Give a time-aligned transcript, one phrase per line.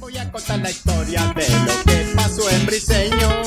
[0.00, 3.42] Voy a contar la historia de lo que pasó en Briseño.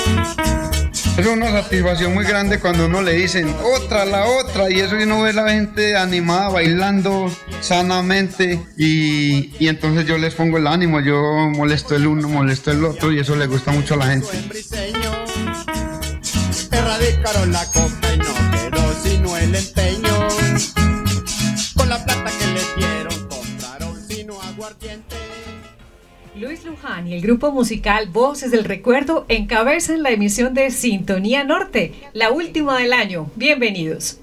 [1.17, 5.03] Es una satisfacción muy grande cuando uno le dicen otra, la otra, y eso y
[5.03, 7.31] uno ve la gente animada, bailando
[7.61, 11.19] sanamente, y, y entonces yo les pongo el ánimo, yo
[11.55, 14.27] molesto el uno, molesto el otro, y eso le gusta mucho a la gente.
[16.71, 20.06] Erradicaron la coca y no quedó sino el empeño.
[26.39, 31.93] Luis Luján y el grupo musical Voces del Recuerdo encabezan la emisión de Sintonía Norte,
[32.13, 33.31] la última del año.
[33.35, 34.19] Bienvenidos.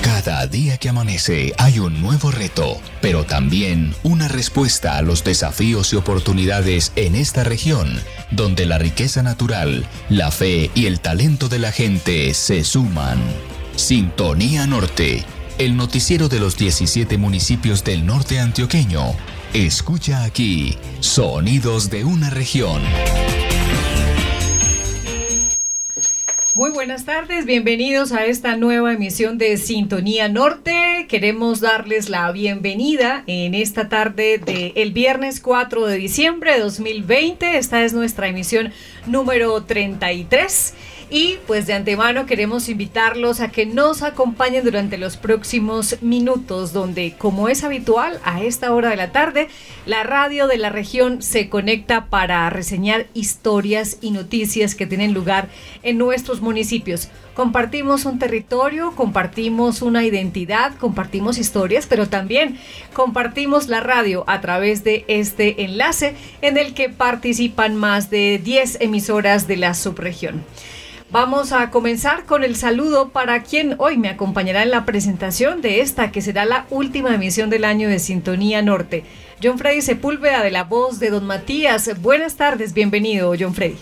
[0.00, 5.92] Cada día que amanece hay un nuevo reto, pero también una respuesta a los desafíos
[5.92, 8.00] y oportunidades en esta región,
[8.30, 13.18] donde la riqueza natural, la fe y el talento de la gente se suman.
[13.74, 15.24] Sintonía Norte,
[15.60, 19.14] el noticiero de los 17 municipios del norte antioqueño.
[19.52, 22.80] Escucha aquí, sonidos de una región.
[26.54, 31.04] Muy buenas tardes, bienvenidos a esta nueva emisión de Sintonía Norte.
[31.10, 37.58] Queremos darles la bienvenida en esta tarde del el viernes 4 de diciembre de 2020.
[37.58, 38.72] Esta es nuestra emisión
[39.06, 40.72] número 33.
[41.12, 47.16] Y pues de antemano queremos invitarlos a que nos acompañen durante los próximos minutos, donde
[47.18, 49.48] como es habitual a esta hora de la tarde,
[49.86, 55.48] la radio de la región se conecta para reseñar historias y noticias que tienen lugar
[55.82, 57.08] en nuestros municipios.
[57.34, 62.56] Compartimos un territorio, compartimos una identidad, compartimos historias, pero también
[62.92, 68.80] compartimos la radio a través de este enlace en el que participan más de 10
[68.80, 70.44] emisoras de la subregión.
[71.12, 75.80] Vamos a comenzar con el saludo para quien hoy me acompañará en la presentación de
[75.80, 79.02] esta que será la última emisión del año de Sintonía Norte.
[79.42, 82.00] John Freddy Sepúlveda de la voz de Don Matías.
[82.00, 83.76] Buenas tardes, bienvenido, John Freddy.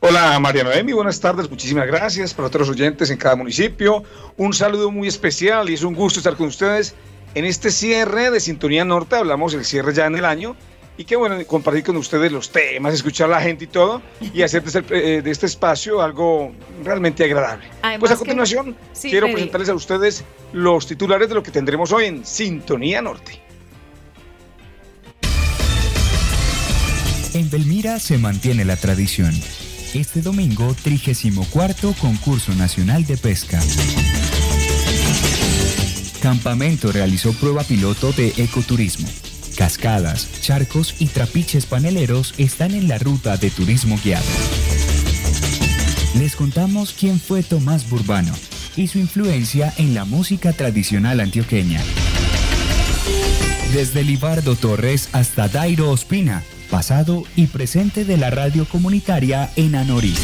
[0.00, 4.02] Hola María Noemi, buenas tardes, muchísimas gracias para todos los oyentes en cada municipio.
[4.36, 6.96] Un saludo muy especial y es un gusto estar con ustedes
[7.36, 9.14] en este cierre de Sintonía Norte.
[9.14, 10.56] Hablamos del cierre ya en el año
[10.96, 14.00] y qué bueno compartir con ustedes los temas, escuchar a la gente y todo
[14.32, 16.52] y hacer de este, eh, de este espacio algo
[16.84, 17.64] realmente agradable.
[17.82, 19.34] Además pues a que- continuación Sí, quiero Freddy.
[19.34, 23.40] presentarles a ustedes los titulares de lo que tendremos hoy en Sintonía Norte.
[27.34, 29.32] En Belmira se mantiene la tradición.
[29.92, 33.60] Este domingo, 34 Concurso Nacional de Pesca.
[36.22, 39.08] Campamento realizó prueba piloto de ecoturismo.
[39.56, 44.24] Cascadas, charcos y trapiches paneleros están en la ruta de turismo guiado.
[46.18, 48.32] Les contamos quién fue Tomás Burbano
[48.76, 51.80] y su influencia en la música tradicional antioqueña.
[53.72, 60.14] Desde Libardo Torres hasta Dairo Ospina, pasado y presente de la radio comunitaria en Anorí.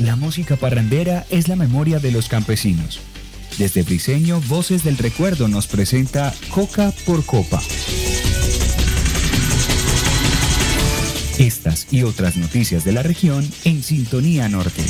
[0.00, 3.00] La música parrandera es la memoria de los campesinos.
[3.58, 7.60] Desde Briseño, Voces del Recuerdo nos presenta Coca por Copa.
[11.40, 14.84] Estas y otras noticias de la región en Sintonía Norte.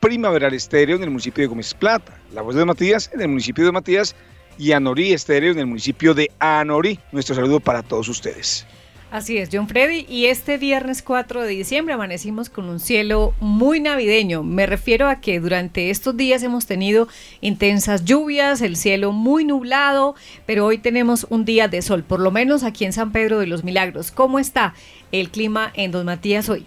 [0.00, 3.66] Primaveral Estéreo en el municipio de Gómez Plata, La Voz de Matías en el municipio
[3.66, 4.16] de Matías
[4.56, 6.98] y Anorí Estéreo en el municipio de Anorí.
[7.12, 8.66] Nuestro saludo para todos ustedes.
[9.10, 10.04] Así es, John Freddy.
[10.08, 14.42] Y este viernes 4 de diciembre amanecimos con un cielo muy navideño.
[14.42, 17.06] Me refiero a que durante estos días hemos tenido
[17.40, 22.32] intensas lluvias, el cielo muy nublado, pero hoy tenemos un día de sol, por lo
[22.32, 24.10] menos aquí en San Pedro de los Milagros.
[24.10, 24.74] ¿Cómo está
[25.12, 26.66] el clima en Don Matías hoy?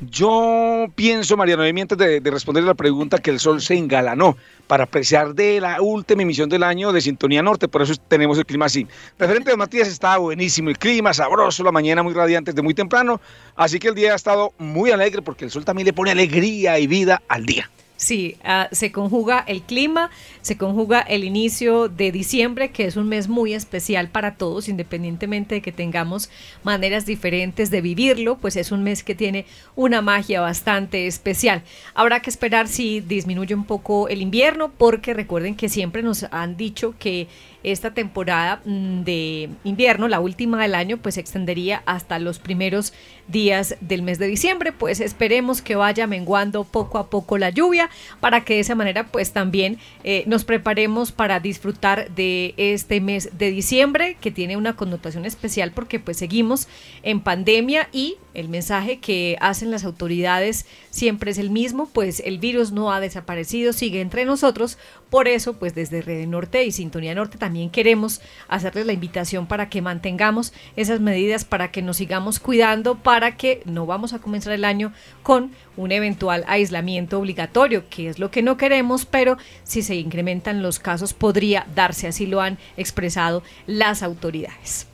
[0.00, 4.36] Yo pienso, María Noemí, antes de, de responder la pregunta, que el sol se engalanó
[4.66, 8.44] para apreciar de la última emisión del año de Sintonía Norte, por eso tenemos el
[8.44, 8.86] clima así.
[9.18, 13.20] Referente de Matías, estaba buenísimo el clima, sabroso, la mañana muy radiante desde muy temprano,
[13.54, 16.78] así que el día ha estado muy alegre porque el sol también le pone alegría
[16.78, 17.70] y vida al día.
[18.04, 20.10] Sí, ah, se conjuga el clima,
[20.42, 25.54] se conjuga el inicio de diciembre, que es un mes muy especial para todos, independientemente
[25.54, 26.28] de que tengamos
[26.64, 31.62] maneras diferentes de vivirlo, pues es un mes que tiene una magia bastante especial.
[31.94, 36.58] Habrá que esperar si disminuye un poco el invierno, porque recuerden que siempre nos han
[36.58, 37.26] dicho que
[37.64, 42.92] esta temporada mm, de invierno, la última del año, pues se extendería hasta los primeros
[43.26, 44.72] días del mes de diciembre.
[44.72, 47.90] Pues esperemos que vaya menguando poco a poco la lluvia
[48.20, 53.30] para que de esa manera pues también eh, nos preparemos para disfrutar de este mes
[53.36, 56.68] de diciembre que tiene una connotación especial porque pues seguimos
[57.02, 62.38] en pandemia y el mensaje que hacen las autoridades siempre es el mismo, pues el
[62.38, 64.76] virus no ha desaparecido, sigue entre nosotros.
[65.14, 69.68] Por eso, pues desde Red Norte y Sintonía Norte también queremos hacerles la invitación para
[69.68, 74.52] que mantengamos esas medidas, para que nos sigamos cuidando, para que no vamos a comenzar
[74.52, 79.82] el año con un eventual aislamiento obligatorio, que es lo que no queremos, pero si
[79.82, 84.88] se incrementan los casos podría darse, así lo han expresado las autoridades.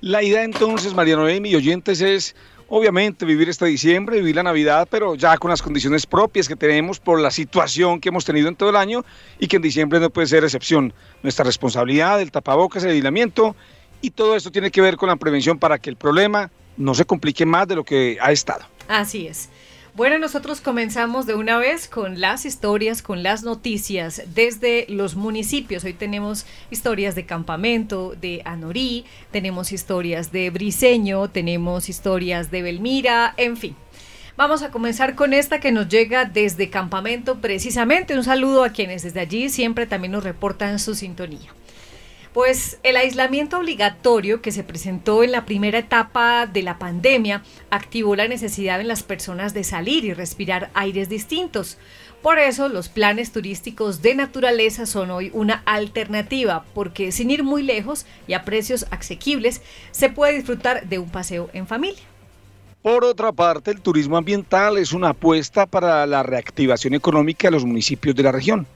[0.00, 2.34] La idea entonces, María Noemi y oyentes, es
[2.76, 6.98] obviamente vivir este diciembre, vivir la Navidad, pero ya con las condiciones propias que tenemos
[6.98, 9.04] por la situación que hemos tenido en todo el año
[9.38, 10.92] y que en diciembre no puede ser excepción.
[11.22, 13.54] Nuestra responsabilidad, el tapabocas, el aislamiento
[14.00, 17.04] y todo esto tiene que ver con la prevención para que el problema no se
[17.04, 18.64] complique más de lo que ha estado.
[18.88, 19.50] Así es.
[19.96, 25.84] Bueno, nosotros comenzamos de una vez con las historias, con las noticias desde los municipios.
[25.84, 33.34] Hoy tenemos historias de Campamento, de Anorí, tenemos historias de Briseño, tenemos historias de Belmira,
[33.36, 33.76] en fin.
[34.36, 38.16] Vamos a comenzar con esta que nos llega desde Campamento precisamente.
[38.16, 41.54] Un saludo a quienes desde allí siempre también nos reportan su sintonía.
[42.34, 48.16] Pues el aislamiento obligatorio que se presentó en la primera etapa de la pandemia activó
[48.16, 51.78] la necesidad en las personas de salir y respirar aires distintos.
[52.22, 57.62] Por eso los planes turísticos de naturaleza son hoy una alternativa, porque sin ir muy
[57.62, 62.02] lejos y a precios asequibles se puede disfrutar de un paseo en familia.
[62.82, 67.64] Por otra parte, el turismo ambiental es una apuesta para la reactivación económica de los
[67.64, 68.66] municipios de la región.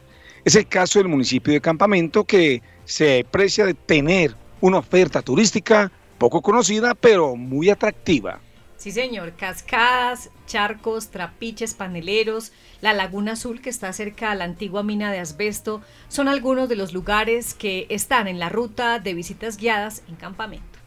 [0.44, 5.92] Es el caso del municipio de Campamento que se aprecia de tener una oferta turística
[6.16, 8.40] poco conocida, pero muy atractiva.
[8.78, 9.34] Sí, señor.
[9.36, 15.18] Cascadas, charcos, trapiches paneleros, la Laguna Azul que está cerca a la antigua mina de
[15.18, 20.16] asbesto, son algunos de los lugares que están en la ruta de visitas guiadas en
[20.16, 20.77] campamento.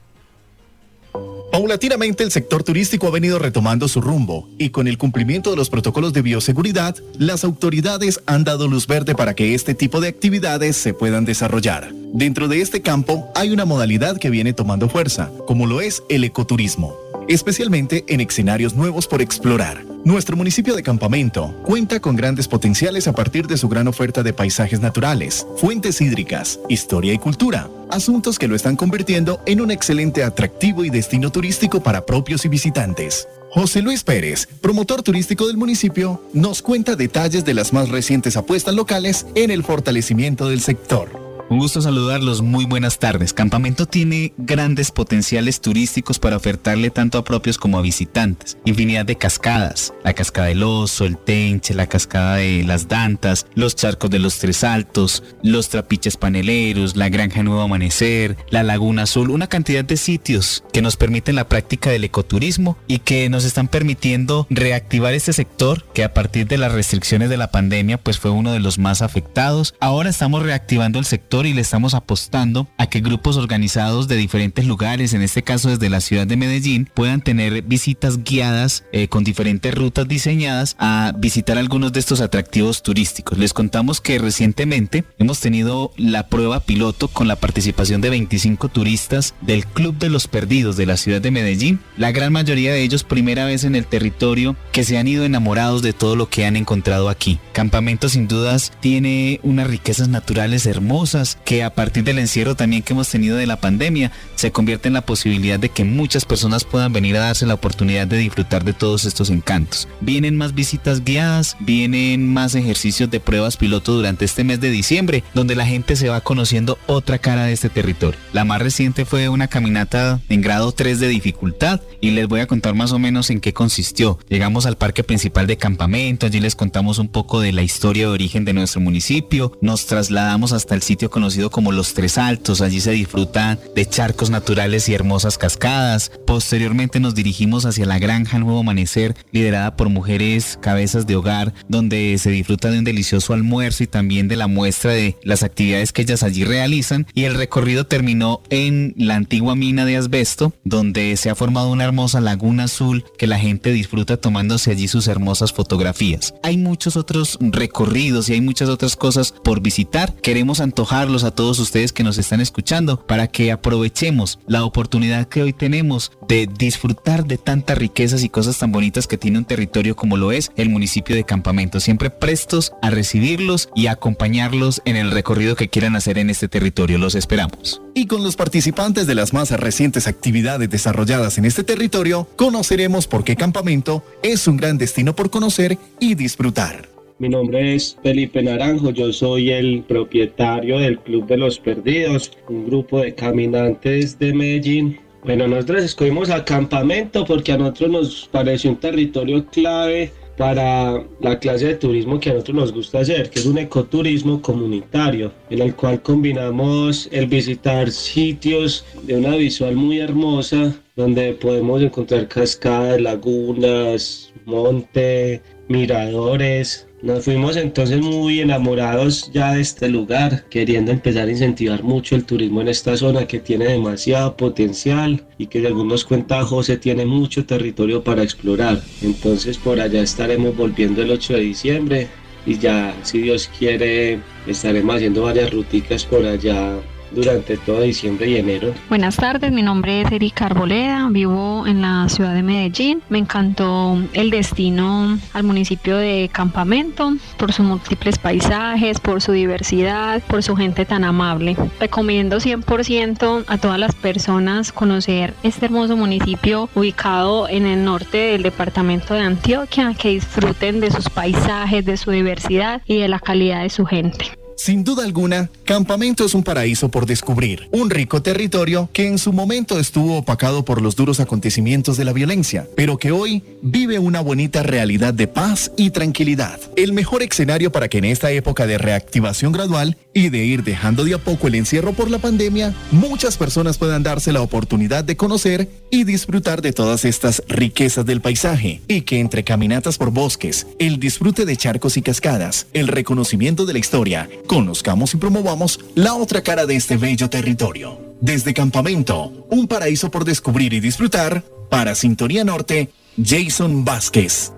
[1.52, 5.69] Paulatinamente el sector turístico ha venido retomando su rumbo y con el cumplimiento de los
[5.69, 10.78] protocolos de bioseguridad, las autoridades han dado luz verde para que este tipo de actividades
[10.78, 11.92] se puedan desarrollar.
[12.13, 16.24] Dentro de este campo hay una modalidad que viene tomando fuerza, como lo es el
[16.24, 16.96] ecoturismo
[17.27, 19.83] especialmente en escenarios nuevos por explorar.
[20.03, 24.33] Nuestro municipio de Campamento cuenta con grandes potenciales a partir de su gran oferta de
[24.33, 30.23] paisajes naturales, fuentes hídricas, historia y cultura, asuntos que lo están convirtiendo en un excelente
[30.23, 33.27] atractivo y destino turístico para propios y visitantes.
[33.51, 38.73] José Luis Pérez, promotor turístico del municipio, nos cuenta detalles de las más recientes apuestas
[38.73, 41.20] locales en el fortalecimiento del sector.
[41.51, 43.33] Un gusto saludarlos, muy buenas tardes.
[43.33, 48.57] Campamento tiene grandes potenciales turísticos para ofertarle tanto a propios como a visitantes.
[48.63, 53.75] Infinidad de cascadas, la cascada del oso, el tenche, la cascada de las dantas, los
[53.75, 59.30] charcos de los tres altos, los trapiches paneleros, la granja Nuevo Amanecer, la Laguna Azul,
[59.30, 63.68] una cantidad de sitios que nos permiten la práctica del ecoturismo y que nos están
[63.68, 68.31] permitiendo reactivar este sector que a partir de las restricciones de la pandemia pues fue
[68.31, 69.76] uno de los más afectados.
[69.81, 74.66] Ahora estamos reactivando el sector y le estamos apostando a que grupos organizados de diferentes
[74.66, 79.24] lugares, en este caso desde la ciudad de Medellín, puedan tener visitas guiadas eh, con
[79.24, 83.38] diferentes rutas diseñadas a visitar algunos de estos atractivos turísticos.
[83.38, 89.33] Les contamos que recientemente hemos tenido la prueba piloto con la participación de 25 turistas
[89.42, 93.04] del Club de los Perdidos de la ciudad de Medellín, la gran mayoría de ellos
[93.04, 96.56] primera vez en el territorio que se han ido enamorados de todo lo que han
[96.56, 97.40] encontrado aquí.
[97.54, 102.94] Campamento sin dudas tiene unas riquezas naturales hermosas, que a partir del encierro también que
[102.94, 106.94] hemos tenido de la pandemia se convierte en la posibilidad de que muchas personas puedan
[106.94, 109.88] venir a darse la oportunidad de disfrutar de todos estos encantos.
[110.02, 115.23] Vienen más visitas guiadas, vienen más ejercicios de pruebas piloto durante este mes de diciembre,
[115.33, 118.19] donde la gente se va conociendo otra cara de este territorio.
[118.33, 122.47] La más reciente fue una caminata en grado 3 de dificultad y les voy a
[122.47, 124.19] contar más o menos en qué consistió.
[124.30, 128.14] Llegamos al parque principal de campamento, allí les contamos un poco de la historia de
[128.14, 132.61] origen de nuestro municipio, nos trasladamos hasta el sitio con conocido como Los Tres Altos.
[132.61, 136.11] Allí se disfruta de charcos naturales y hermosas cascadas.
[136.25, 142.18] Posteriormente nos dirigimos hacia la granja Nuevo Amanecer, liderada por mujeres cabezas de hogar, donde
[142.18, 146.01] se disfruta de un delicioso almuerzo y también de la muestra de las actividades que
[146.01, 147.06] ellas allí realizan.
[147.13, 151.83] Y el recorrido terminó en la antigua mina de asbesto, donde se ha formado una
[151.83, 156.33] hermosa laguna azul que la gente disfruta tomándose allí sus hermosas fotografías.
[156.42, 160.16] Hay muchos otros recorridos y hay muchas otras cosas por visitar.
[160.16, 160.61] Queremos
[161.02, 165.52] antojarlos a todos ustedes que nos están escuchando para que aprovechemos la oportunidad que hoy
[165.52, 170.16] tenemos de disfrutar de tantas riquezas y cosas tan bonitas que tiene un territorio como
[170.16, 171.80] lo es el municipio de Campamento.
[171.80, 177.00] Siempre prestos a recibirlos y acompañarlos en el recorrido que quieran hacer en este territorio.
[177.00, 177.81] Los esperamos.
[177.96, 183.24] Y con los participantes de las más recientes actividades desarrolladas en este territorio, conoceremos por
[183.24, 186.91] qué Campamento es un gran destino por conocer y disfrutar.
[187.21, 192.66] Mi nombre es Felipe Naranjo, yo soy el propietario del Club de los Perdidos, un
[192.66, 194.99] grupo de caminantes de Medellín.
[195.23, 201.68] Bueno, nosotros escogimos acampamento porque a nosotros nos pareció un territorio clave para la clase
[201.68, 205.75] de turismo que a nosotros nos gusta hacer, que es un ecoturismo comunitario, en el
[205.75, 214.33] cual combinamos el visitar sitios de una visual muy hermosa, donde podemos encontrar cascadas, lagunas,
[214.45, 221.84] monte, miradores, nos fuimos entonces muy enamorados ya de este lugar, queriendo empezar a incentivar
[221.84, 226.44] mucho el turismo en esta zona que tiene demasiado potencial y que según nos cuenta
[226.44, 228.81] José tiene mucho territorio para explorar.
[229.02, 232.08] Entonces por allá estaremos volviendo el 8 de diciembre
[232.46, 236.80] y ya si Dios quiere estaremos haciendo varias ruticas por allá
[237.13, 238.73] durante todo diciembre y enero.
[238.89, 243.01] Buenas tardes, mi nombre es Erika Arboleda, vivo en la ciudad de Medellín.
[243.09, 250.21] Me encantó el destino al municipio de Campamento por sus múltiples paisajes, por su diversidad,
[250.27, 251.56] por su gente tan amable.
[251.80, 258.44] Recomiendo 100% a todas las personas conocer este hermoso municipio ubicado en el norte del
[258.44, 263.61] departamento de Antioquia, que disfruten de sus paisajes, de su diversidad y de la calidad
[263.63, 264.41] de su gente.
[264.56, 269.34] Sin duda alguna, Campamento es un paraíso por descubrir, un rico territorio que en su
[269.34, 274.22] momento estuvo opacado por los duros acontecimientos de la violencia, pero que hoy vive una
[274.22, 276.60] bonita realidad de paz y tranquilidad.
[276.76, 281.03] El mejor escenario para que en esta época de reactivación gradual y de ir dejando
[281.03, 285.18] de a poco el encierro por la pandemia, muchas personas puedan darse la oportunidad de
[285.18, 290.68] conocer y disfrutar de todas estas riquezas del paisaje y que entre caminatas por bosques,
[290.80, 296.13] el disfrute de charcos y cascadas, el reconocimiento de la historia, conozcamos y promovamos la
[296.13, 297.99] otra cara de este bello territorio.
[298.21, 304.51] Desde Campamento, un paraíso por descubrir y disfrutar, para Sintonía Norte, Jason Vázquez.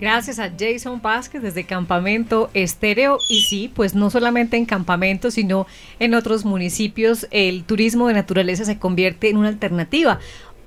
[0.00, 3.18] Gracias a Jason Vázquez desde Campamento Estéreo.
[3.28, 5.66] Y sí, pues no solamente en Campamento, sino
[5.98, 10.18] en otros municipios, el turismo de naturaleza se convierte en una alternativa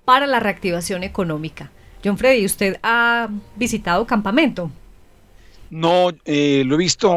[0.05, 1.71] para la reactivación económica.
[2.05, 4.69] John Freddy, ¿usted ha visitado Campamento?
[5.71, 7.09] No, eh, lo he visto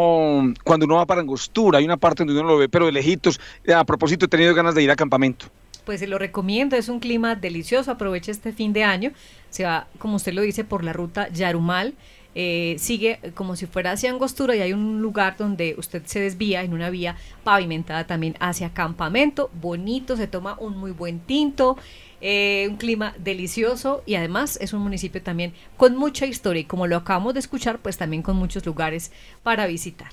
[0.64, 3.38] cuando uno va para Angostura, hay una parte donde uno lo ve, pero de lejitos.
[3.75, 5.49] A propósito, he tenido ganas de ir a campamento.
[5.87, 9.12] Pues se lo recomiendo, es un clima delicioso, aproveche este fin de año,
[9.50, 11.95] se va, como usted lo dice, por la ruta Yarumal,
[12.35, 16.64] eh, sigue como si fuera hacia Angostura y hay un lugar donde usted se desvía
[16.64, 21.78] en una vía pavimentada también hacia campamento, bonito, se toma un muy buen tinto,
[22.21, 26.88] eh, un clima delicioso y además es un municipio también con mucha historia y como
[26.88, 29.12] lo acabamos de escuchar, pues también con muchos lugares
[29.45, 30.11] para visitar.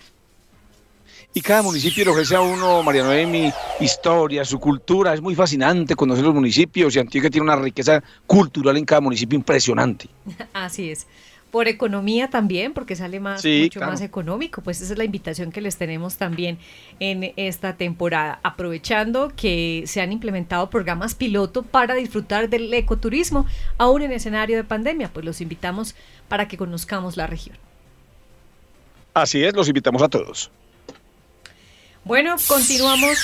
[1.36, 5.13] Y cada municipio le ofrece a uno, María Noemi, historia, su cultura.
[5.13, 9.36] Es muy fascinante conocer los municipios y Antioquia tiene una riqueza cultural en cada municipio
[9.36, 10.08] impresionante.
[10.54, 11.08] Así es
[11.54, 14.63] por economía también, porque sale más, mucho más económico.
[14.63, 16.58] Pues esa es la invitación que les tenemos también
[17.00, 23.46] en esta temporada, aprovechando que se han implementado programas piloto para disfrutar del ecoturismo,
[23.78, 25.13] aún en escenario de pandemia.
[25.13, 25.94] Pues los invitamos
[26.28, 27.56] para que conozcamos la región.
[29.13, 30.50] Así es, los invitamos a todos.
[32.05, 33.17] Bueno, continuamos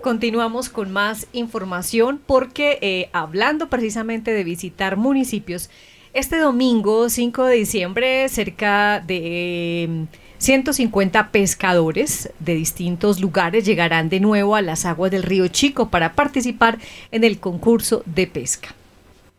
[0.00, 5.70] Continuamos con más información porque eh, hablando precisamente de visitar municipios,
[6.14, 10.06] este domingo 5 de diciembre cerca de
[10.38, 15.90] 150 em, pescadores de distintos lugares llegarán de nuevo a las aguas del río Chico
[15.90, 16.78] para participar
[17.10, 18.74] en el concurso de pesca.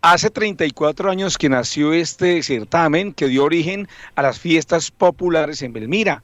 [0.02, 5.74] Hace 34 años que nació este certamen que dio origen a las fiestas populares en
[5.74, 6.22] Belmira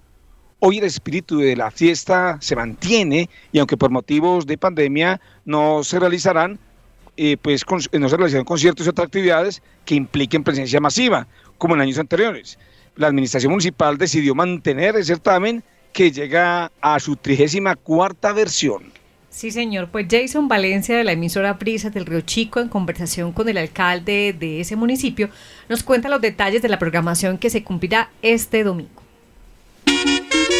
[0.59, 5.83] Hoy el espíritu de la fiesta se mantiene y aunque por motivos de pandemia no
[5.83, 6.57] se realizarán,
[7.15, 11.27] eh, pues no se realizarán conciertos y otras actividades que impliquen presencia masiva,
[11.59, 12.57] como en años anteriores.
[12.95, 18.91] la administración municipal decidió mantener el certamen que llega a su trigésima cuarta versión.
[19.29, 19.89] Sí, señor.
[19.91, 24.35] Pues Jason Valencia de la emisora Brisas del Río Chico, en conversación con el alcalde
[24.39, 25.29] de ese municipio,
[25.69, 29.03] nos cuenta los detalles de la programación que se cumplirá este domingo.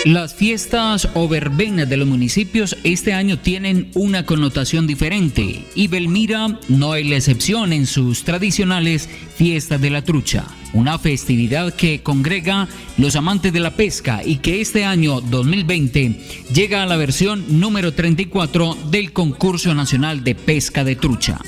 [0.05, 6.59] Las fiestas o verbenas de los municipios este año tienen una connotación diferente y Belmira
[6.69, 12.69] no es la excepción en sus tradicionales fiestas de la trucha, una festividad que congrega
[12.97, 16.21] los amantes de la pesca y que este año 2020
[16.53, 21.39] llega a la versión número 34 del concurso nacional de pesca de trucha.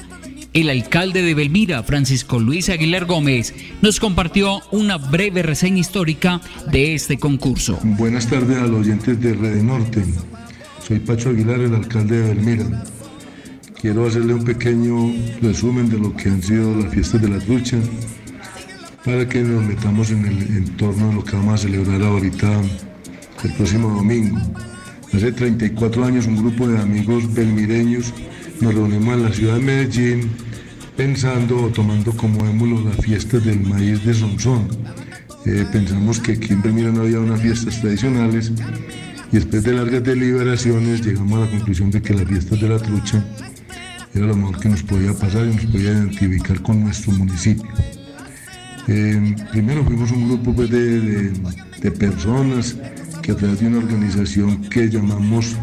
[0.51, 3.53] El alcalde de Belmira, Francisco Luis Aguilar Gómez,
[3.84, 6.41] nos compartió una breve reseña histórica
[6.72, 7.79] de este concurso.
[7.84, 10.03] Buenas tardes a los oyentes de Red Norte.
[10.82, 12.84] Soy Pacho Aguilar, el alcalde de Belmira.
[13.79, 17.77] Quiero hacerle un pequeño resumen de lo que han sido las fiestas de la trucha
[19.06, 22.60] para que nos metamos en el entorno de lo que vamos a celebrar ahorita
[23.44, 24.39] el próximo domingo.
[25.13, 28.13] Hace 34 años un grupo de amigos belmireños
[28.61, 30.29] nos reunimos en la ciudad de Medellín
[30.97, 34.67] pensando o tomando como émulo las fiestas del maíz de Sonsón.
[35.45, 38.51] Eh, pensamos que aquí en Belmira no había unas fiestas tradicionales
[39.31, 42.79] y después de largas deliberaciones llegamos a la conclusión de que las fiestas de la
[42.79, 43.23] trucha
[44.13, 47.69] era lo mejor que nos podía pasar y nos podía identificar con nuestro municipio.
[48.87, 52.75] Eh, primero fuimos un grupo pues, de, de, personas
[53.21, 55.55] que a través de una organización que llamamos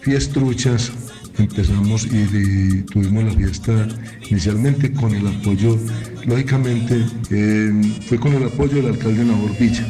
[0.00, 0.90] Fiestruchas
[1.38, 3.88] empezamos y, tuvimos la fiesta
[4.28, 5.78] inicialmente con el apoyo,
[6.26, 7.04] lógicamente,
[8.08, 9.86] fue con el apoyo del alcalde Nabor Villa.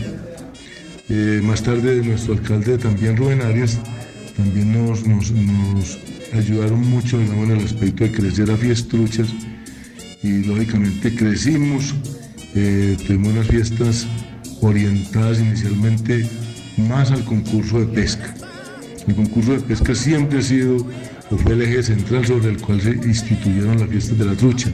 [1.08, 3.78] Eh, más tarde nuestro alcalde también Rubén Arias
[4.36, 5.02] también nos,
[6.32, 9.28] ayudaron mucho en el aspecto de crecer a fiestruchas
[10.22, 11.94] y lógicamente crecimos,
[12.54, 14.06] eh, tuvimos unas fiestas
[14.62, 16.26] orientadas inicialmente
[16.76, 18.34] más al concurso de pesca.
[19.06, 20.86] El concurso de pesca siempre ha sido
[21.31, 24.71] fue el eje central sobre el cual se instituyeron las fiestas de la trucha.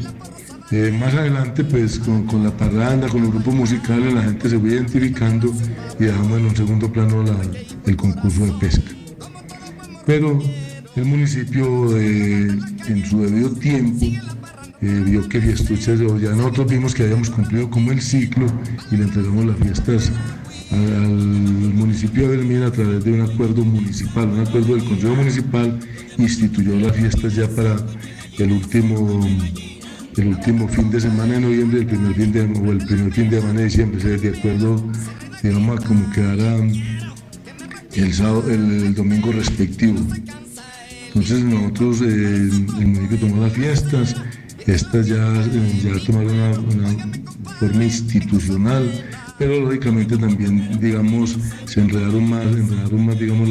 [0.73, 4.71] Eh, más adelante, pues con, la parranda, con los grupos musicales, la gente se fue
[4.71, 5.53] identificando
[5.99, 7.25] y dejamos en un segundo plano
[7.87, 8.91] el concurso de pesca.
[10.07, 10.41] Pero
[10.95, 14.07] el municipio, eh, en su debido tiempo,
[14.81, 18.47] eh, vio que Fiestuchas, ya nosotros vimos que habíamos cumplido como el ciclo
[18.91, 20.13] y le entregamos las fiestas
[20.71, 25.81] al municipio de Belmira a través de un acuerdo municipal, un acuerdo del Consejo Municipal
[26.19, 27.77] instituyó las fiestas ya para
[28.39, 29.27] el último,
[30.17, 33.31] el último fin de semana de noviembre el primer fin de, o el primer fin
[33.31, 34.91] de semana de diciembre, de acuerdo,
[35.43, 36.57] digamos, como quedara
[37.95, 39.99] el, el, domingo respectivo.
[41.09, 44.15] Entonces nosotros, eh, el municipio tomó las fiestas,
[44.67, 45.17] estas ya,
[45.83, 48.89] ya tomaron una forma institucional,
[49.41, 53.49] pero lógicamente también, digamos, se enredaron más, enredaron más, digamos,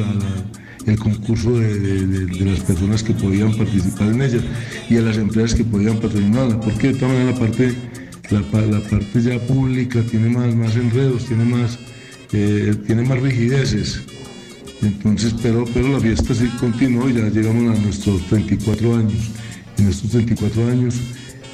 [0.86, 4.40] el concurso de, las personas que podían participar en ella
[4.88, 7.74] y a las empresas que podían patrocinarla, porque de todas maneras la parte,
[8.30, 11.80] la, parte ya pública tiene más, más enredos, tiene más,
[12.34, 14.04] eh, tiene más rigideces.
[14.84, 19.32] Entonces, pero, pero la fiesta sí continuó y ya llegamos a nuestros 34 años.
[19.80, 20.96] En estos 34 años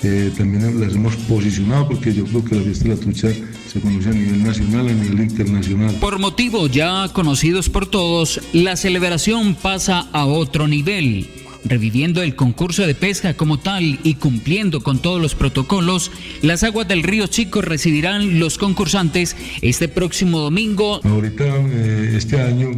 [0.04, 3.30] eh, también las hemos posicionado porque yo creo que la fiesta de la trucha
[3.68, 5.96] se conoce a nivel nacional, a nivel internacional.
[5.96, 11.28] Por motivos ya conocidos por todos, la celebración pasa a otro nivel.
[11.64, 16.12] Reviviendo el concurso de pesca como tal y cumpliendo con todos los protocolos,
[16.44, 21.02] las aguas del río Chico recibirán los concursantes este próximo domingo.
[21.04, 22.70] Ahorita, eh, este año,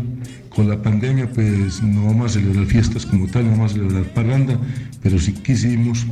[0.47, 4.05] con la pandemia, pues no vamos a celebrar fiestas como tal, no vamos a celebrar
[4.13, 4.57] parranda,
[5.03, 6.05] pero sí quisimos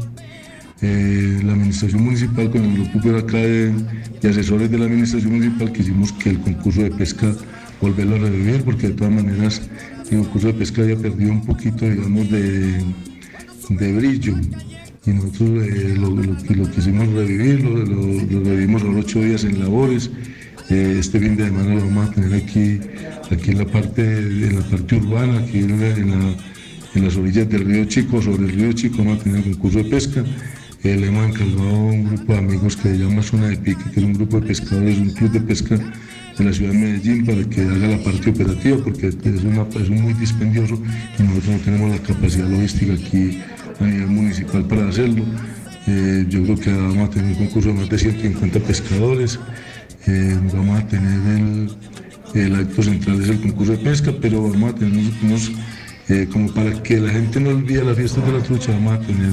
[0.82, 5.72] eh, la administración municipal con el grupo de acá de, asesores de la administración municipal
[5.72, 7.34] quisimos que el concurso de pesca
[7.80, 9.62] volverlo a revivir porque de todas maneras
[10.12, 12.84] el concurso de pesca había perdido un poquito digamos de,
[13.70, 14.36] brillo
[15.06, 20.10] y nosotros eh, lo, quisimos revivir, lo, revivimos a los ocho días en labores.
[20.70, 22.80] Eh, este fin de semana lo vamos a tener aquí,
[23.32, 26.36] aquí en la parte, en la parte urbana, aquí en,
[26.96, 29.78] en las orillas del río Chico, sobre el río Chico vamos a tener el concurso
[29.78, 30.24] de pesca
[30.94, 34.06] le hemos encargado un grupo de amigos que se llama Zona de Pique, que es
[34.06, 35.80] un grupo de pescadores, un club de pesca
[36.38, 39.90] de la ciudad de Medellín para que haga la parte operativa, porque es, una, es
[39.90, 40.80] muy dispendioso
[41.18, 43.42] y nosotros no tenemos la capacidad logística aquí
[43.80, 45.24] a nivel municipal para hacerlo.
[45.88, 49.40] Eh, yo creo que vamos a tener un concurso de más de 150 pescadores,
[50.06, 51.68] eh, vamos a tener
[52.36, 55.52] el, acto central es el concurso de pesca, pero vamos a tener unos,
[56.10, 59.00] eh, como para que la gente no olvide la fiesta de la trucha, vamos a
[59.00, 59.32] tener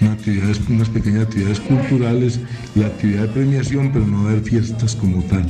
[0.00, 2.40] unas, pequeñas actividades culturales,
[2.74, 5.46] la actividad de premiación, pero no haber fiestas como tal.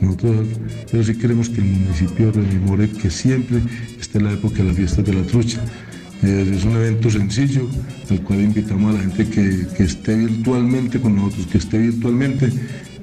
[0.00, 0.46] Nosotros,
[0.90, 3.60] pero sí queremos que el municipio rememore que siempre
[4.00, 5.60] esté la época de las fiestas de la trucha.
[6.22, 7.68] Es un evento sencillo
[8.10, 12.50] al cual invitamos a la gente que, que esté virtualmente con nosotros, que esté virtualmente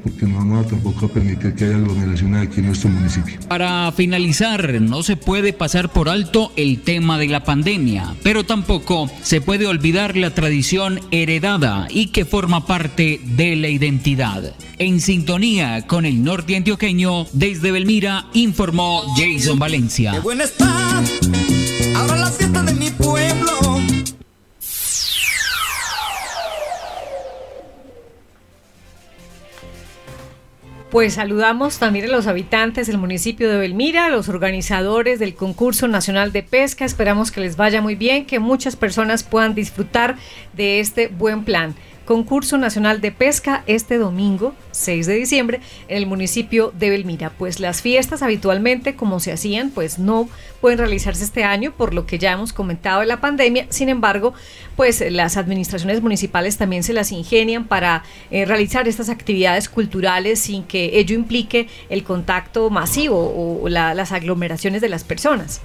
[0.05, 3.39] porque no vamos a tampoco a permitir que haya aglomeraciones aquí en nuestro municipio.
[3.47, 9.09] Para finalizar, no se puede pasar por alto el tema de la pandemia, pero tampoco
[9.23, 14.53] se puede olvidar la tradición heredada y que forma parte de la identidad.
[14.77, 20.11] En sintonía con el norte antioqueño, desde Belmira, informó Jason Valencia.
[20.11, 21.01] Qué buena está,
[21.95, 22.31] ahora la
[30.95, 35.89] Pues saludamos también a los habitantes del municipio de Belmira, a los organizadores del concurso
[35.89, 36.85] nacional de pesca.
[36.85, 40.15] Esperamos que les vaya muy bien, que muchas personas puedan disfrutar
[40.53, 46.05] de este buen plan concurso nacional de pesca este domingo 6 de diciembre en el
[46.05, 47.31] municipio de Belmira.
[47.31, 50.29] Pues las fiestas habitualmente como se hacían pues no
[50.61, 53.65] pueden realizarse este año por lo que ya hemos comentado de la pandemia.
[53.69, 54.33] Sin embargo
[54.75, 60.63] pues las administraciones municipales también se las ingenian para eh, realizar estas actividades culturales sin
[60.63, 65.61] que ello implique el contacto masivo o las aglomeraciones de las personas.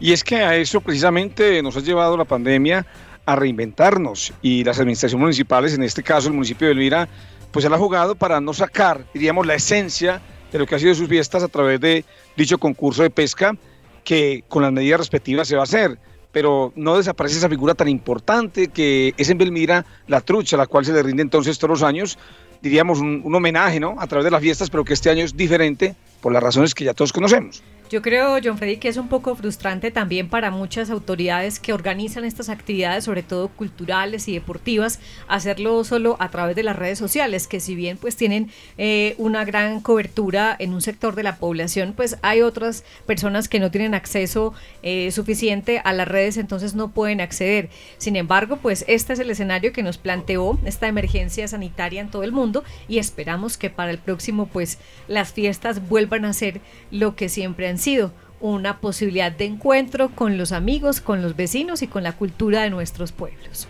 [0.00, 2.86] Y es que a eso precisamente nos ha llevado la pandemia
[3.30, 7.08] a reinventarnos y las administraciones municipales, en este caso el municipio de Elvira,
[7.52, 10.94] pues se ha jugado para no sacar, diríamos, la esencia de lo que ha sido
[10.94, 12.04] sus fiestas a través de
[12.36, 13.56] dicho concurso de pesca
[14.02, 15.98] que con las medidas respectivas se va a hacer.
[16.32, 20.84] Pero no desaparece esa figura tan importante que es en Belmira la trucha, la cual
[20.84, 22.18] se le rinde entonces todos los años,
[22.62, 23.96] diríamos, un, un homenaje, ¿no?
[23.98, 26.84] A través de las fiestas, pero que este año es diferente por las razones que
[26.84, 27.62] ya todos conocemos.
[27.90, 32.24] Yo creo, John Freddy, que es un poco frustrante también para muchas autoridades que organizan
[32.24, 37.48] estas actividades, sobre todo culturales y deportivas, hacerlo solo a través de las redes sociales,
[37.48, 38.48] que si bien pues tienen
[38.78, 43.58] eh, una gran cobertura en un sector de la población, pues hay otras personas que
[43.58, 47.70] no tienen acceso eh, suficiente a las redes, entonces no pueden acceder.
[47.98, 52.22] Sin embargo, pues este es el escenario que nos planteó esta emergencia sanitaria en todo
[52.22, 56.60] el mundo y esperamos que para el próximo pues las fiestas vuelvan a ser
[56.92, 61.82] lo que siempre han sido una posibilidad de encuentro con los amigos, con los vecinos
[61.82, 63.68] y con la cultura de nuestros pueblos.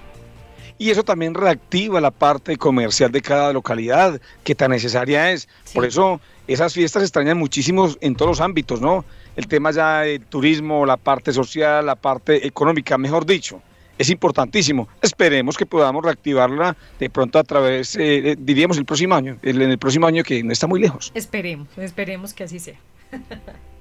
[0.79, 5.47] Y eso también reactiva la parte comercial de cada localidad, que tan necesaria es.
[5.75, 9.05] Por eso esas fiestas extrañan muchísimo en todos los ámbitos, ¿no?
[9.37, 13.61] El tema ya del turismo, la parte social, la parte económica, mejor dicho.
[13.99, 14.89] Es importantísimo.
[15.03, 19.61] Esperemos que podamos reactivarla de pronto a través, eh, eh, diríamos, el próximo año, en
[19.61, 21.13] el próximo año que no está muy lejos.
[21.15, 22.79] Esperemos, esperemos que así sea.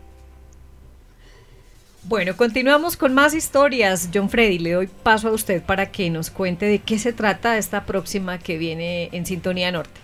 [2.03, 4.09] Bueno, continuamos con más historias.
[4.13, 7.57] John Freddy, le doy paso a usted para que nos cuente de qué se trata
[7.57, 9.99] esta próxima que viene en Sintonía Norte.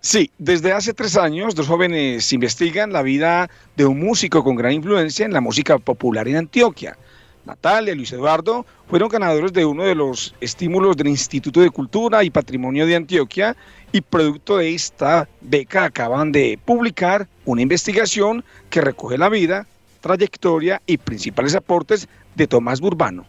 [0.00, 4.72] Sí, desde hace tres años dos jóvenes investigan la vida de un músico con gran
[4.72, 6.98] influencia en la música popular en Antioquia.
[7.44, 12.22] Natalia y Luis Eduardo fueron ganadores de uno de los estímulos del Instituto de Cultura
[12.24, 13.56] y Patrimonio de Antioquia
[13.92, 19.66] y producto de esta beca acaban de publicar una investigación que recoge la vida,
[20.02, 23.24] trayectoria y principales aportes de Tomás Burbano.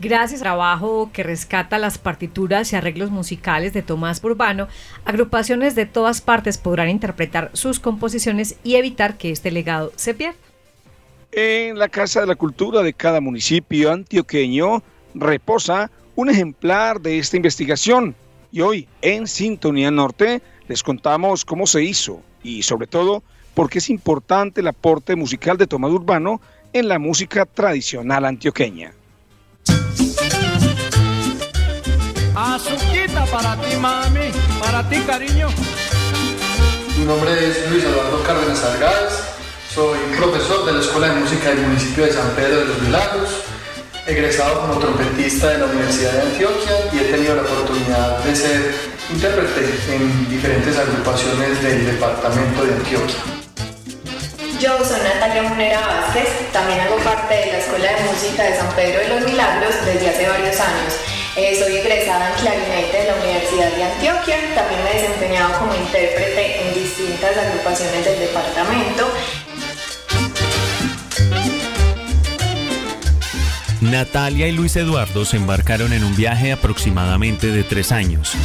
[0.00, 4.68] Gracias al trabajo que rescata las partituras y arreglos musicales de Tomás Burbano,
[5.04, 10.38] agrupaciones de todas partes podrán interpretar sus composiciones y evitar que este legado se pierda.
[11.32, 14.82] En la Casa de la Cultura de cada municipio antioqueño
[15.14, 18.14] reposa un ejemplar de esta investigación
[18.52, 23.24] y hoy en Sintonía Norte les contamos cómo se hizo y sobre todo
[23.58, 26.40] por qué es importante el aporte musical de Tomás Urbano
[26.72, 28.92] en la música tradicional antioqueña.
[32.36, 35.48] Azuquita para ti, mami, para ti, cariño.
[37.00, 39.24] Mi nombre es Luis Eduardo Cárdenas Argáez,
[39.74, 43.42] soy profesor de la Escuela de Música del municipio de San Pedro de los Milagros,
[44.06, 48.72] egresado como trompetista de la Universidad de Antioquia y he tenido la oportunidad de ser
[49.10, 53.37] intérprete en diferentes agrupaciones del departamento de Antioquia.
[54.60, 58.68] Yo soy Natalia Monera Vázquez, también hago parte de la Escuela de Música de San
[58.74, 60.94] Pedro de los Milagros desde hace varios años.
[61.36, 65.76] Eh, soy egresada en clarinete de la Universidad de Antioquia, también me he desempeñado como
[65.76, 69.08] intérprete en distintas agrupaciones del departamento.
[73.80, 78.36] Natalia y Luis Eduardo se embarcaron en un viaje aproximadamente de tres años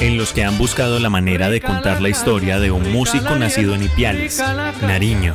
[0.00, 3.74] en los que han buscado la manera de contar la historia de un músico nacido
[3.74, 4.42] en Ipiales,
[4.82, 5.34] Nariño,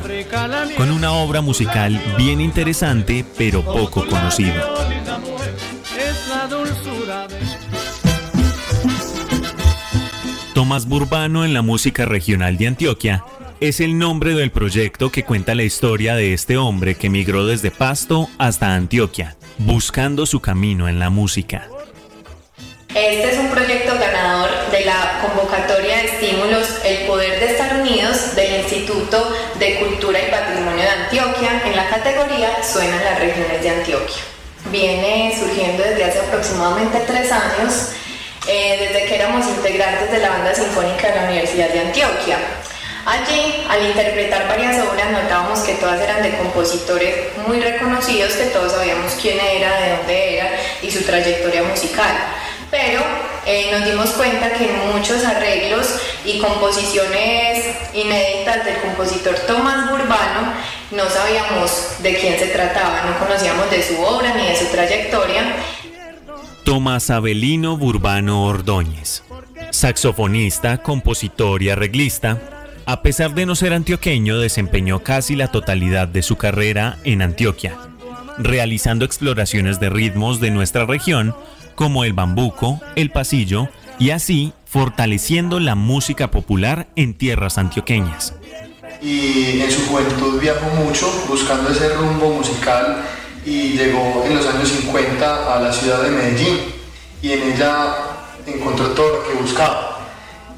[0.76, 4.64] con una obra musical bien interesante pero poco conocida.
[10.54, 13.24] Tomás Burbano en la música regional de Antioquia
[13.60, 17.70] es el nombre del proyecto que cuenta la historia de este hombre que migró desde
[17.70, 21.68] Pasto hasta Antioquia, buscando su camino en la música.
[22.94, 28.34] Este es un proyecto ganador de la convocatoria de estímulos El Poder de Estar Unidos
[28.36, 33.70] del Instituto de Cultura y Patrimonio de Antioquia en la categoría Suenan las regiones de
[33.70, 34.22] Antioquia.
[34.66, 37.92] Viene surgiendo desde hace aproximadamente tres años,
[38.46, 42.36] eh, desde que éramos integrantes de la banda sinfónica de la Universidad de Antioquia.
[43.06, 48.72] Allí, al interpretar varias obras, notábamos que todas eran de compositores muy reconocidos, que todos
[48.72, 50.50] sabíamos quién era, de dónde era
[50.82, 52.14] y su trayectoria musical
[52.72, 53.02] pero
[53.44, 60.54] eh, nos dimos cuenta que muchos arreglos y composiciones inéditas del compositor Tomás Burbano
[60.90, 65.54] no sabíamos de quién se trataba, no conocíamos de su obra ni de su trayectoria.
[66.64, 69.22] Tomás Abelino Burbano Ordóñez,
[69.70, 72.38] saxofonista, compositor y arreglista,
[72.86, 77.76] a pesar de no ser antioqueño, desempeñó casi la totalidad de su carrera en Antioquia,
[78.38, 81.34] realizando exploraciones de ritmos de nuestra región
[81.74, 88.34] como el bambuco, el pasillo y así fortaleciendo la música popular en tierras antioqueñas.
[89.00, 93.02] Y en su juventud viajó mucho buscando ese rumbo musical
[93.44, 96.58] y llegó en los años 50 a la ciudad de Medellín
[97.20, 97.94] y en ella
[98.46, 99.98] encontró todo lo que buscaba.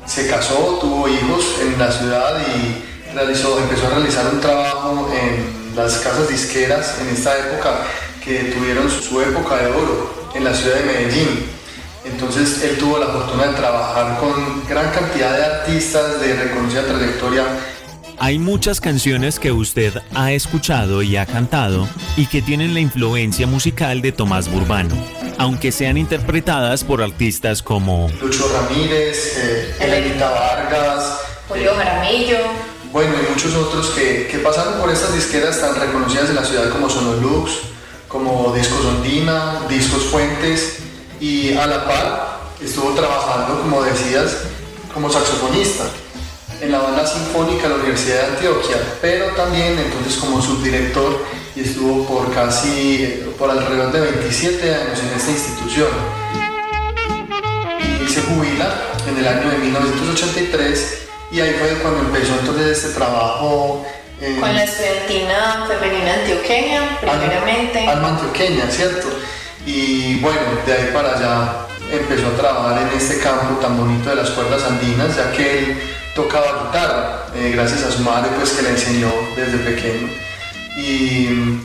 [0.07, 5.75] Se casó, tuvo hijos en la ciudad y realizó, empezó a realizar un trabajo en
[5.75, 7.87] las casas disqueras en esta época
[8.25, 11.47] que tuvieron su época de oro en la ciudad de Medellín.
[12.05, 17.45] Entonces él tuvo la fortuna de trabajar con gran cantidad de artistas de reconocida trayectoria.
[18.19, 23.47] Hay muchas canciones que usted ha escuchado y ha cantado y que tienen la influencia
[23.47, 24.95] musical de Tomás Burbano,
[25.37, 32.39] aunque sean interpretadas por artistas como Lucho Ramírez, eh, Elenita Vargas, Julio Jaramillo.
[32.93, 36.71] Bueno, y muchos otros que, que pasaron por estas disqueras tan reconocidas en la ciudad
[36.71, 37.74] como Sonolux,
[38.15, 40.79] como Discos Ondina, Discos Fuentes
[41.19, 44.37] y a la par estuvo trabajando, como decías,
[44.95, 45.83] como saxofonista
[46.61, 51.25] en la banda sinfónica de la Universidad de Antioquia, pero también entonces como subdirector
[51.57, 55.89] y estuvo por casi, por alrededor de 27 años en esta institución.
[58.01, 60.99] Y se jubila en el año de 1983
[61.33, 63.85] y ahí fue cuando empezó entonces este trabajo
[64.41, 67.87] con la estudiantina femenina antioqueña, primeramente.
[67.87, 69.09] Alma, antioqueña, ¿cierto?
[69.67, 74.17] Y bueno, de ahí para allá empezó a trabajar en este campo tan bonito de
[74.17, 75.83] las cuerdas andinas, ya que él
[76.15, 80.09] tocaba guitarra, eh, gracias a su madre pues que le enseñó desde pequeño.
[80.77, 81.61] Y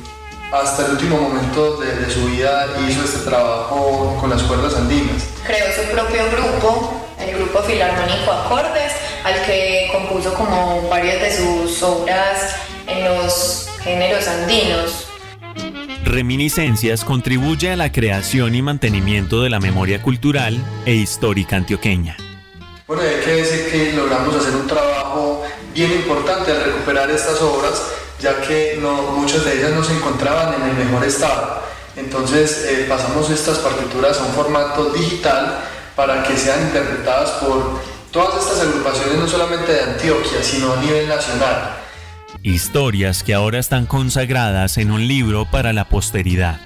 [0.51, 5.23] hasta el último momento de, su vida hizo este trabajo con las cuerdas andinas.
[5.45, 8.93] Creó su propio grupo, el grupo Filarmónico Acordes,
[9.29, 12.55] al que compuso como varias de sus obras
[12.87, 15.07] en los géneros andinos.
[16.03, 22.17] Reminiscencias contribuye a la creación y mantenimiento de la memoria cultural e histórica antioqueña.
[22.87, 25.43] Bueno, hay que decir que logramos hacer un trabajo
[25.75, 27.83] bien importante al recuperar estas obras,
[28.19, 31.61] ya que no, muchas de ellas no se encontraban en el mejor estado.
[31.95, 35.59] Entonces eh, pasamos estas partituras a un formato digital
[35.95, 37.79] para que sean interpretadas por
[38.11, 41.77] todas estas agrupaciones no solamente de Antioquia, sino a nivel nacional.
[42.41, 46.59] Historias que ahora están consagradas en un libro para la posteridad.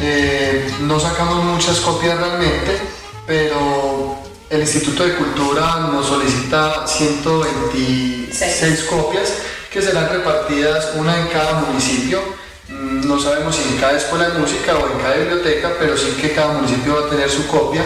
[0.00, 2.78] Eh, no sacamos muchas copias realmente,
[3.26, 4.16] pero
[4.48, 9.34] el Instituto de Cultura nos solicita 126 copias
[9.70, 12.20] que serán repartidas una en cada municipio.
[12.68, 16.16] Mm, no sabemos si en cada escuela de música o en cada biblioteca, pero sí
[16.20, 17.84] que cada municipio va a tener su copia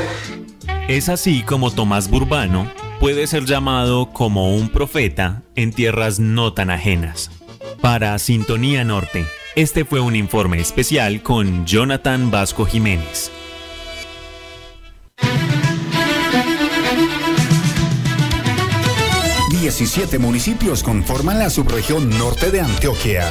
[0.89, 6.71] es así como Tomás Burbano puede ser llamado como un profeta en tierras no tan
[6.71, 7.31] ajenas.
[7.81, 9.25] Para Sintonía Norte,
[9.57, 13.31] este fue un informe especial con Jonathan Vasco Jiménez.
[19.51, 23.31] 17 municipios conforman la subregión norte de Antioquia.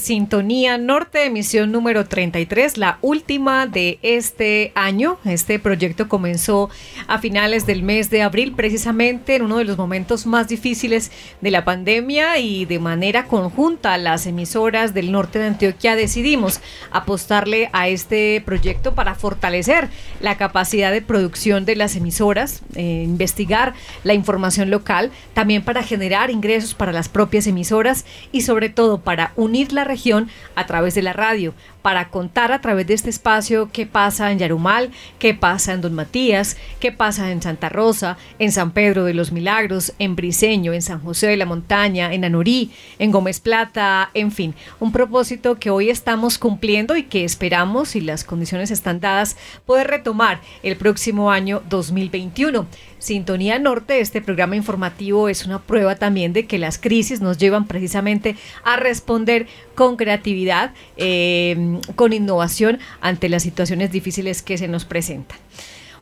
[0.00, 5.18] Sintonía Norte, emisión número 33, la última de este año.
[5.24, 6.70] Este proyecto comenzó
[7.06, 11.50] a finales del mes de abril, precisamente en uno de los momentos más difíciles de
[11.50, 16.60] la pandemia y de manera conjunta las emisoras del norte de Antioquia decidimos
[16.90, 19.88] apostarle a este proyecto para fortalecer
[20.20, 26.30] la capacidad de producción de las emisoras, eh, investigar la información local, también para generar
[26.30, 31.02] ingresos para las propias emisoras y sobre todo para unir la región a través de
[31.02, 35.72] la radio, para contar a través de este espacio qué pasa en Yarumal, qué pasa
[35.72, 40.16] en Don Matías, qué pasa en Santa Rosa, en San Pedro de los Milagros, en
[40.16, 44.92] Briseño, en San José de la Montaña, en Anorí, en Gómez Plata, en fin, un
[44.92, 50.40] propósito que hoy estamos cumpliendo y que esperamos, si las condiciones están dadas, poder retomar
[50.62, 52.66] el próximo año 2021.
[53.00, 57.66] Sintonía Norte, este programa informativo es una prueba también de que las crisis nos llevan
[57.66, 64.84] precisamente a responder con creatividad, eh, con innovación ante las situaciones difíciles que se nos
[64.84, 65.38] presentan.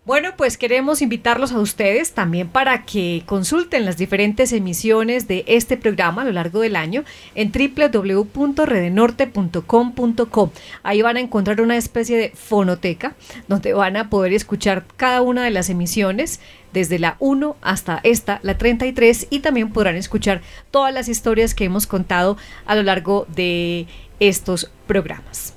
[0.09, 5.77] Bueno, pues queremos invitarlos a ustedes también para que consulten las diferentes emisiones de este
[5.77, 10.53] programa a lo largo del año en www.redenorte.com.co.
[10.83, 13.17] Ahí van a encontrar una especie de fonoteca
[13.49, 16.41] donde van a poder escuchar cada una de las emisiones
[16.73, 20.41] desde la 1 hasta esta, la 33, y también podrán escuchar
[20.71, 23.87] todas las historias que hemos contado a lo largo de
[24.21, 25.53] estos programas.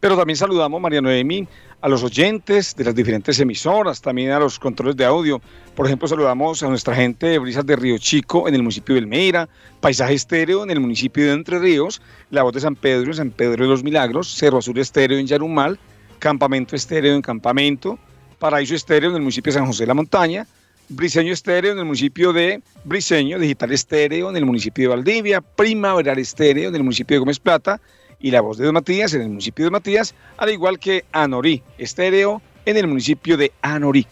[0.00, 1.46] Pero también saludamos, María Noemí,
[1.84, 5.42] a los oyentes de las diferentes emisoras, también a los controles de audio.
[5.76, 9.02] Por ejemplo, saludamos a nuestra gente de Brisas de Río Chico en el municipio de
[9.02, 9.50] Elmeira,
[9.82, 13.30] Paisaje Estéreo en el municipio de Entre Ríos, La Voz de San Pedro en San
[13.30, 15.78] Pedro de los Milagros, Cerro Azul Estéreo en Yarumal,
[16.20, 17.98] Campamento Estéreo en Campamento,
[18.38, 20.46] Paraíso Estéreo en el municipio de San José de la Montaña,
[20.88, 26.18] Briseño Estéreo en el municipio de Briseño, Digital Estéreo en el municipio de Valdivia, Primaveral
[26.18, 27.78] Estéreo en el municipio de Gómez Plata
[28.20, 31.62] y La Voz de Don Matías en el municipio de Matías, al igual que Anorí
[31.78, 34.06] Estéreo en el municipio de Anorí.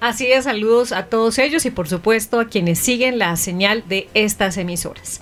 [0.00, 4.08] Así es, saludos a todos ellos y por supuesto a quienes siguen la señal de
[4.14, 5.20] estas emisoras.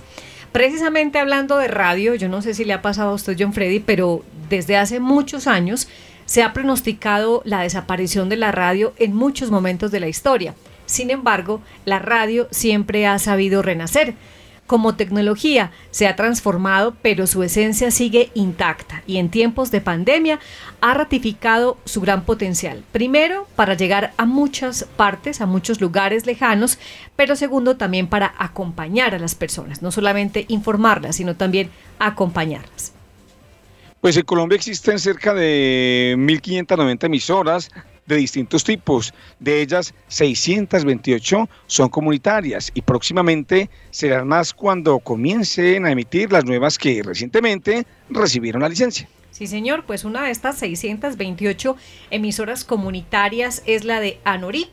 [0.51, 3.79] Precisamente hablando de radio, yo no sé si le ha pasado a usted, John Freddy,
[3.79, 5.87] pero desde hace muchos años
[6.25, 10.55] se ha pronosticado la desaparición de la radio en muchos momentos de la historia.
[10.85, 14.15] Sin embargo, la radio siempre ha sabido renacer.
[14.69, 20.39] Como tecnología se ha transformado, pero su esencia sigue intacta y en tiempos de pandemia
[20.79, 22.83] ha ratificado su gran potencial.
[22.91, 26.77] Primero, para llegar a muchas partes, a muchos lugares lejanos,
[27.15, 32.93] pero segundo, también para acompañar a las personas, no solamente informarlas, sino también acompañarlas.
[34.01, 37.71] Pues en Colombia existen cerca de 1.590 emisoras
[38.09, 39.13] de distintos tipos.
[39.39, 46.77] De ellas, 628 son comunitarias y próximamente serán más cuando comiencen a emitir las nuevas
[46.77, 49.07] que recientemente recibieron la licencia.
[49.31, 51.77] Sí, señor, pues una de estas 628
[52.11, 54.69] emisoras comunitarias es la de Anorí,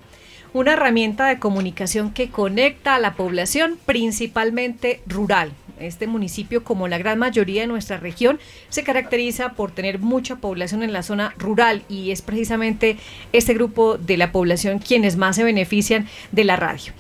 [0.53, 6.99] una herramienta de comunicación que conecta a la población principalmente rural, este municipio, como la
[6.99, 11.83] gran mayoría de nuestra región, se caracteriza por tener mucha población en la zona rural
[11.89, 12.97] y es precisamente
[13.33, 16.93] este grupo de la población quienes más se benefician de la radio.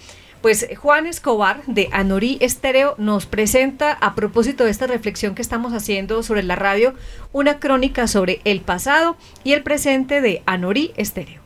[0.42, 5.72] Pues Juan Escobar de Anorí Estéreo nos presenta, a propósito de esta reflexión que estamos
[5.72, 6.94] haciendo sobre la radio,
[7.32, 11.40] una crónica sobre el pasado y el presente de Anorí Estéreo.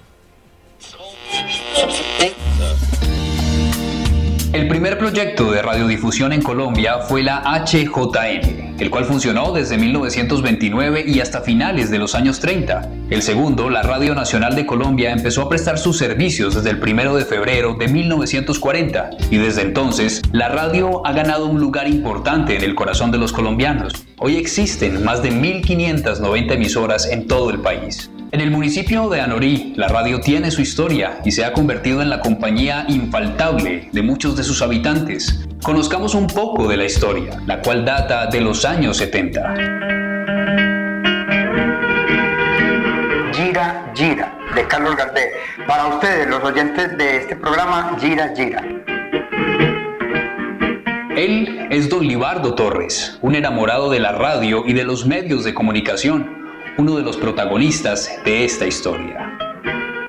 [4.52, 11.04] El primer proyecto de radiodifusión en Colombia fue la HJN, el cual funcionó desde 1929
[11.06, 12.90] y hasta finales de los años 30.
[13.10, 17.14] El segundo, la Radio Nacional de Colombia, empezó a prestar sus servicios desde el 1
[17.14, 22.64] de febrero de 1940 y desde entonces la radio ha ganado un lugar importante en
[22.64, 24.04] el corazón de los colombianos.
[24.18, 28.10] Hoy existen más de 1.590 emisoras en todo el país.
[28.32, 32.10] En el municipio de Anorí, la radio tiene su historia y se ha convertido en
[32.10, 35.44] la compañía infaltable de muchos de sus habitantes.
[35.64, 39.54] Conozcamos un poco de la historia, la cual data de los años 70.
[43.32, 45.30] Gira, gira, de Carlos Gardel.
[45.66, 48.62] Para ustedes, los oyentes de este programa, Gira, gira.
[51.16, 55.52] Él es don Libardo Torres, un enamorado de la radio y de los medios de
[55.52, 56.39] comunicación
[56.78, 59.49] uno de los protagonistas de esta historia.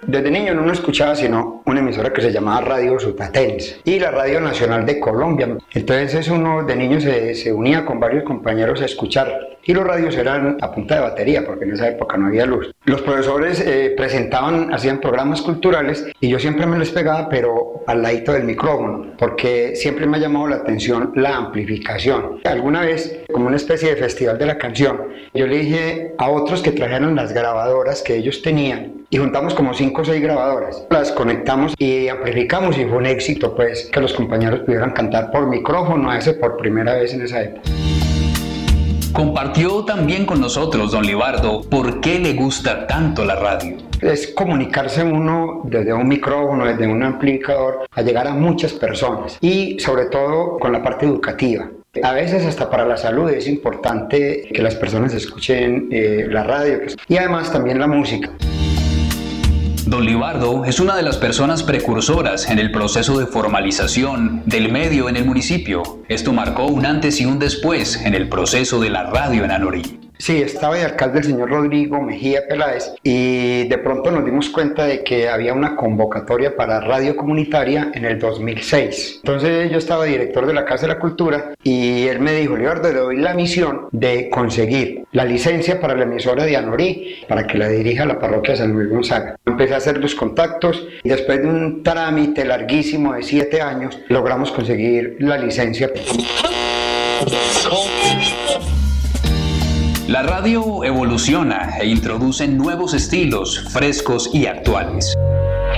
[0.08, 4.42] Desde niño no escuchaba sino una emisora que se llamaba Radio Sutatense y la Radio
[4.42, 5.58] Nacional de Colombia.
[5.74, 10.16] Entonces uno de niño se, se unía con varios compañeros a escuchar y los radios
[10.16, 12.74] eran a punta de batería porque en esa época no había luz.
[12.86, 18.02] Los profesores eh, presentaban, hacían programas culturales y yo siempre me les pegaba pero al
[18.02, 22.40] ladito del micrófono porque siempre me ha llamado la atención la amplificación.
[22.44, 25.00] Alguna vez, como una especie de festival de la canción,
[25.34, 29.74] yo le dije a otros que trajeran las grabadoras que ellos tenían y juntamos como
[29.92, 30.88] 5 o 6 grabadoras.
[30.90, 35.48] Las conectamos y amplificamos y fue un éxito pues que los compañeros pudieran cantar por
[35.48, 37.62] micrófono a ese por primera vez en esa época.
[39.12, 43.76] Compartió también con nosotros, don Libardo, por qué le gusta tanto la radio.
[44.00, 49.78] Es comunicarse uno desde un micrófono, desde un amplificador, a llegar a muchas personas y
[49.82, 51.70] sobre todo con la parte educativa.
[52.02, 56.80] A veces hasta para la salud es importante que las personas escuchen eh, la radio
[57.10, 58.32] y además también la música.
[59.86, 65.10] Don Libardo es una de las personas precursoras en el proceso de formalización del medio
[65.10, 66.04] en el municipio.
[66.08, 70.00] Esto marcó un antes y un después en el proceso de la radio en Anorí.
[70.22, 74.86] Sí, estaba de alcalde el señor Rodrigo Mejía Peláez y de pronto nos dimos cuenta
[74.86, 79.22] de que había una convocatoria para radio comunitaria en el 2006.
[79.24, 82.94] Entonces yo estaba director de la Casa de la Cultura y él me dijo, Leonardo,
[82.94, 87.58] le doy la misión de conseguir la licencia para la emisora de Anorí para que
[87.58, 89.38] la dirija la parroquia San Luis Gonzaga.
[89.44, 94.52] Empecé a hacer los contactos y después de un trámite larguísimo de siete años logramos
[94.52, 95.90] conseguir la licencia.
[100.12, 105.18] La radio evoluciona e introduce nuevos estilos frescos y actuales.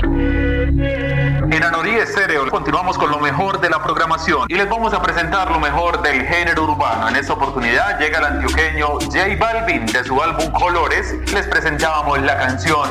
[0.02, 5.52] En Anorí Estéreo continuamos con lo mejor de la programación y les vamos a presentar
[5.52, 7.10] lo mejor del género urbano.
[7.10, 11.14] En esta oportunidad llega el antioqueño J Balvin de su álbum Colores.
[11.32, 12.90] Les presentábamos la canción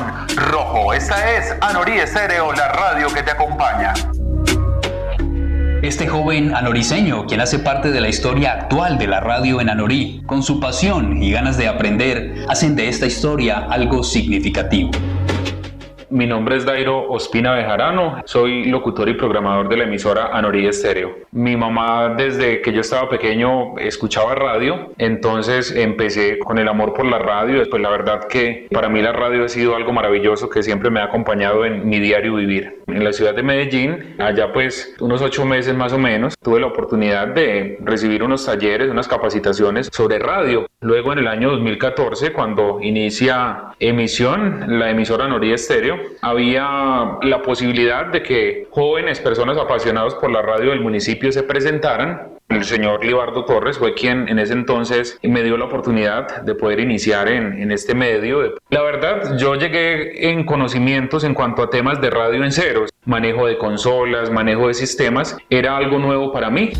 [0.49, 0.93] Rojo.
[0.93, 3.93] Esta es Anorí Estéreo, la radio que te acompaña.
[5.83, 10.21] Este joven anoriseño, quien hace parte de la historia actual de la radio en Anorí,
[10.25, 14.91] con su pasión y ganas de aprender, hacen de esta historia algo significativo.
[16.09, 21.22] Mi nombre es Dairo Ospina Bejarano, soy locutor y programador de la emisora Anorí Estéreo.
[21.33, 27.07] Mi mamá desde que yo estaba pequeño escuchaba radio, entonces empecé con el amor por
[27.07, 30.61] la radio, después la verdad que para mí la radio ha sido algo maravilloso que
[30.61, 32.83] siempre me ha acompañado en mi diario vivir.
[32.85, 36.67] En la ciudad de Medellín, allá pues unos ocho meses más o menos, tuve la
[36.67, 40.67] oportunidad de recibir unos talleres, unas capacitaciones sobre radio.
[40.81, 48.05] Luego en el año 2014, cuando inicia emisión, la emisora Anorí Estéreo, había la posibilidad
[48.07, 52.33] de que jóvenes, personas apasionados por la radio del municipio se presentaran.
[52.49, 56.79] El señor Libardo Torres fue quien en ese entonces me dio la oportunidad de poder
[56.79, 58.55] iniciar en, en este medio.
[58.69, 63.47] La verdad, yo llegué en conocimientos en cuanto a temas de radio en ceros, manejo
[63.47, 66.71] de consolas, manejo de sistemas, era algo nuevo para mí.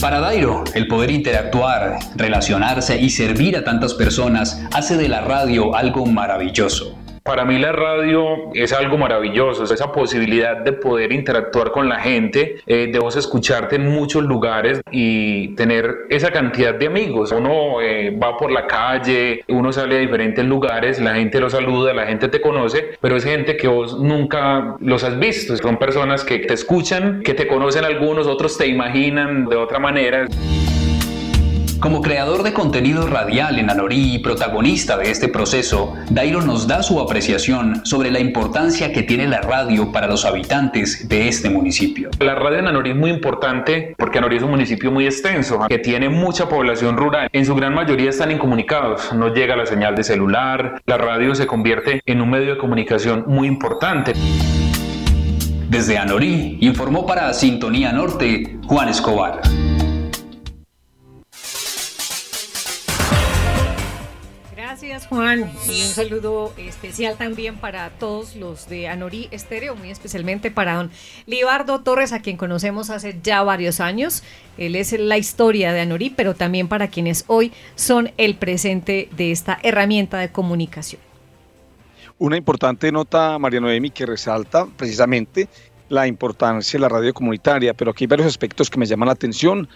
[0.00, 5.76] Para Dairo, el poder interactuar, relacionarse y servir a tantas personas hace de la radio
[5.76, 6.98] algo maravilloso.
[7.22, 12.56] Para mí la radio es algo maravilloso, esa posibilidad de poder interactuar con la gente,
[12.66, 17.30] eh, de vos escucharte en muchos lugares y tener esa cantidad de amigos.
[17.30, 21.94] Uno eh, va por la calle, uno sale a diferentes lugares, la gente lo saluda,
[21.94, 25.56] la gente te conoce, pero es gente que vos nunca los has visto.
[25.56, 30.26] Son personas que te escuchan, que te conocen algunos, otros te imaginan de otra manera.
[31.82, 36.80] Como creador de contenido radial en Anorí y protagonista de este proceso, Dairo nos da
[36.80, 42.08] su apreciación sobre la importancia que tiene la radio para los habitantes de este municipio.
[42.20, 45.80] La radio en Anorí es muy importante porque Anorí es un municipio muy extenso, que
[45.80, 47.28] tiene mucha población rural.
[47.32, 51.48] En su gran mayoría están incomunicados, no llega la señal de celular, la radio se
[51.48, 54.12] convierte en un medio de comunicación muy importante.
[55.68, 59.40] Desde Anorí, informó para Sintonía Norte Juan Escobar.
[64.82, 70.50] Gracias Juan y un saludo especial también para todos los de Anorí Estéreo, muy especialmente
[70.50, 70.90] para don
[71.26, 74.24] Libardo Torres, a quien conocemos hace ya varios años.
[74.58, 79.30] Él es la historia de Anorí, pero también para quienes hoy son el presente de
[79.30, 81.00] esta herramienta de comunicación.
[82.18, 85.48] Una importante nota, María Noemi, que resalta precisamente
[85.90, 89.12] la importancia de la radio comunitaria, pero aquí hay varios aspectos que me llaman la
[89.12, 89.68] atención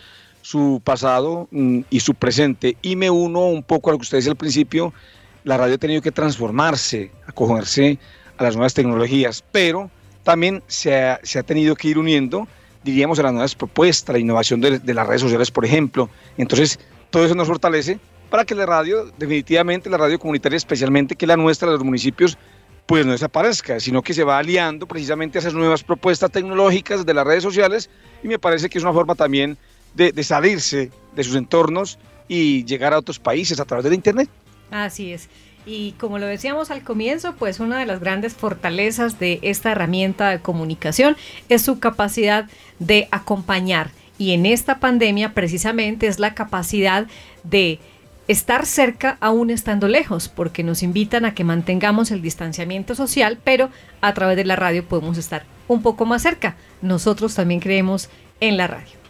[0.46, 2.76] su pasado mm, y su presente.
[2.80, 4.94] Y me uno un poco a lo que usted decía al principio,
[5.42, 7.98] la radio ha tenido que transformarse, acogerse
[8.38, 9.90] a las nuevas tecnologías, pero
[10.22, 12.46] también se ha, se ha tenido que ir uniendo,
[12.84, 16.08] diríamos, a las nuevas propuestas, la innovación de, de, las redes sociales, por ejemplo.
[16.38, 16.78] Entonces,
[17.10, 17.98] todo eso nos fortalece
[18.30, 22.38] para que la radio, definitivamente la radio comunitaria, especialmente que la nuestra, de los municipios,
[22.86, 27.14] pues no desaparezca, sino que se va aliando precisamente a esas nuevas propuestas tecnológicas de
[27.14, 27.90] las redes sociales
[28.22, 29.58] y me parece que es una forma también
[29.96, 34.28] de, salirse de sus entornos y llegar a otros países a través del Internet.
[34.70, 35.28] Así es.
[35.64, 40.30] Y como lo decíamos al comienzo, pues una de las grandes fortalezas de esta herramienta
[40.30, 41.16] de comunicación
[41.48, 43.90] es su capacidad de acompañar.
[44.18, 47.06] Y en esta pandemia precisamente es la capacidad
[47.42, 47.80] de
[48.28, 53.70] estar cerca aún estando lejos, porque nos invitan a que mantengamos el distanciamiento social, pero
[54.00, 56.56] a través de la radio podemos estar un poco más cerca.
[56.82, 58.08] Nosotros también creemos
[58.40, 59.05] en la radio.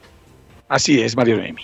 [0.68, 1.62] Así es, Mario Noemi.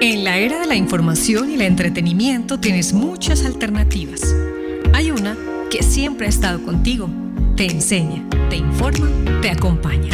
[0.00, 4.34] En la era de la información y el entretenimiento tienes muchas alternativas.
[4.92, 5.36] Hay una
[5.70, 7.08] que siempre ha estado contigo,
[7.56, 9.08] te enseña, te informa,
[9.40, 10.12] te acompaña.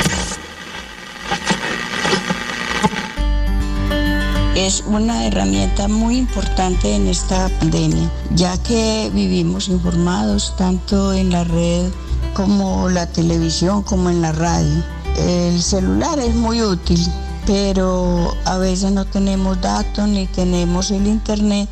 [4.61, 11.45] Es una herramienta muy importante en esta pandemia, ya que vivimos informados tanto en la
[11.45, 11.91] red
[12.35, 14.85] como la televisión como en la radio.
[15.17, 17.01] El celular es muy útil,
[17.47, 21.67] pero a veces no tenemos datos ni tenemos el internet,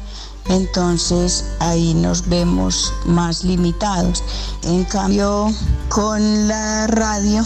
[0.49, 4.25] entonces ahí nos vemos más limitados.
[4.63, 5.53] En cambio,
[5.91, 7.45] con la radio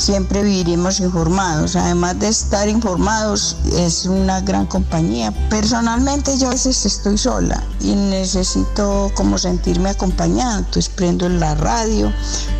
[0.00, 1.76] siempre viviremos informados.
[1.76, 5.32] Además de estar informados, es una gran compañía.
[5.48, 10.58] Personalmente yo a veces estoy sola y necesito como sentirme acompañada.
[10.58, 12.12] Entonces prendo la radio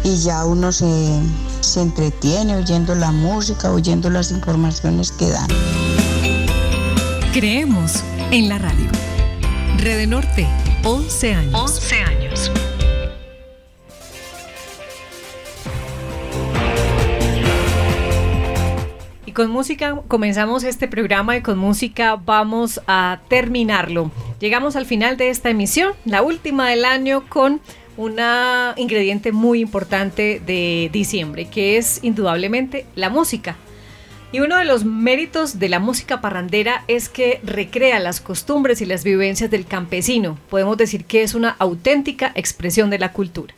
[0.05, 1.21] y ya uno se,
[1.61, 5.49] se entretiene oyendo la música, oyendo las informaciones que dan.
[7.33, 7.93] Creemos
[8.31, 8.89] en la radio.
[9.79, 10.47] Rede Norte,
[10.85, 11.55] 11 años.
[11.55, 12.20] 11 años.
[19.41, 24.11] Con música comenzamos este programa y con música vamos a terminarlo.
[24.39, 27.63] Llegamos al final de esta emisión, la última del año con
[27.97, 28.21] un
[28.77, 33.57] ingrediente muy importante de diciembre, que es indudablemente la música.
[34.31, 38.85] Y uno de los méritos de la música parrandera es que recrea las costumbres y
[38.85, 40.39] las vivencias del campesino.
[40.51, 43.55] Podemos decir que es una auténtica expresión de la cultura.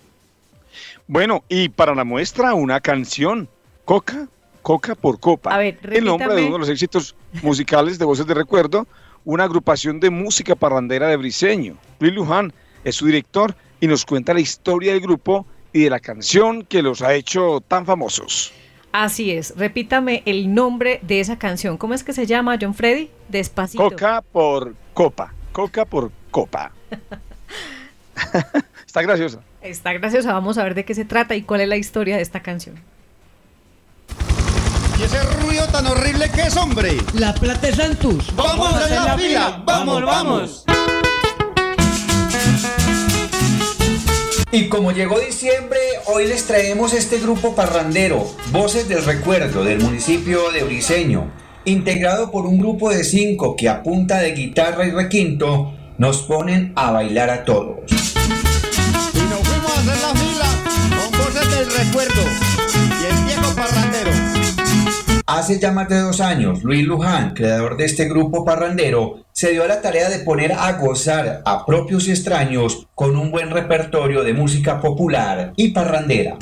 [1.08, 3.48] Bueno, y para la muestra una canción,
[3.84, 4.28] Coca
[4.62, 5.54] Coca por Copa.
[5.54, 8.86] A ver, el nombre de uno de los éxitos musicales de Voces de Recuerdo,
[9.24, 11.76] una agrupación de música parrandera de Briseño.
[11.98, 12.52] Luis Luján
[12.84, 16.82] es su director y nos cuenta la historia del grupo y de la canción que
[16.82, 18.52] los ha hecho tan famosos.
[18.92, 21.78] Así es, repítame el nombre de esa canción.
[21.78, 23.10] ¿Cómo es que se llama, John Freddy?
[23.28, 23.82] Despacito.
[23.82, 25.32] Coca por Copa.
[25.52, 26.72] Coca por Copa.
[28.86, 29.40] Está graciosa.
[29.62, 30.32] Está graciosa.
[30.32, 32.76] Vamos a ver de qué se trata y cuál es la historia de esta canción.
[35.02, 36.96] ¿Y ese ruido tan horrible que es, hombre?
[37.14, 38.32] La plata de Santos.
[38.36, 39.60] Vamos, a la, fila.
[39.64, 40.64] Vamos, vamos.
[44.52, 50.52] Y como llegó diciembre, hoy les traemos este grupo parrandero, Voces del Recuerdo, del municipio
[50.52, 51.32] de Briseño,
[51.64, 56.72] integrado por un grupo de cinco que a punta de guitarra y requinto nos ponen
[56.76, 57.90] a bailar a todos.
[57.90, 60.31] Y nos fuimos a hacer la fila
[65.26, 69.62] Hace ya más de dos años, Luis Luján, creador de este grupo parrandero, se dio
[69.62, 74.24] a la tarea de poner a gozar a propios y extraños con un buen repertorio
[74.24, 76.36] de música popular y parrandera.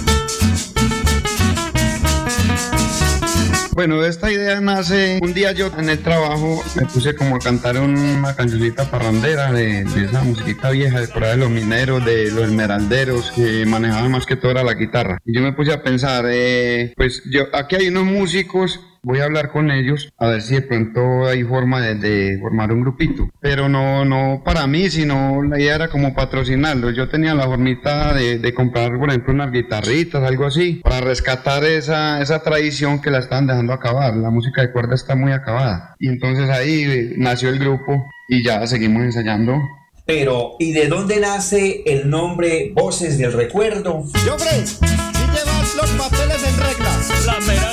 [3.73, 7.79] Bueno, esta idea nace un día yo en el trabajo me puse como a cantar
[7.79, 12.31] una cancionita parrandera de, de esa musiquita vieja de por ahí de los mineros, de
[12.31, 15.19] los esmeralderos que manejaban más que todo era la guitarra.
[15.25, 19.25] Y yo me puse a pensar, eh, pues yo aquí hay unos músicos voy a
[19.25, 23.29] hablar con ellos a ver si de pronto hay forma de, de, formar un grupito.
[23.41, 26.91] Pero no, no para mí, sino la idea era como patrocinarlo.
[26.91, 31.65] Yo tenía la formita de, de comprar, por ejemplo, unas guitarritas, algo así, para rescatar
[31.65, 34.17] esa, esa tradición que la están dejando acabar.
[34.17, 35.97] La música de cuerda está muy acabada.
[35.99, 39.59] Y entonces ahí nació el grupo y ya seguimos ensayando.
[40.07, 44.03] Pero, ¿y de dónde nace el nombre Voces del Recuerdo?
[44.27, 46.91] Yo, hombre, si llevas los papeles en regla.
[47.27, 47.73] La mera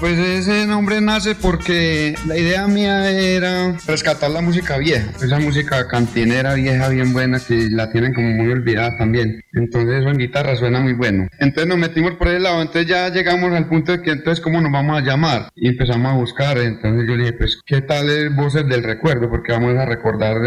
[0.00, 5.86] Pues ese nombre nace porque la idea mía era rescatar la música vieja, esa música
[5.88, 9.44] cantinera vieja bien buena que la tienen como muy olvidada también.
[9.52, 11.28] Entonces eso en guitarra suena muy bueno.
[11.38, 14.62] Entonces nos metimos por ese lado, entonces ya llegamos al punto de que entonces cómo
[14.62, 16.56] nos vamos a llamar y empezamos a buscar.
[16.56, 20.38] Entonces yo dije, pues qué tal es Voces del Recuerdo, porque vamos a recordar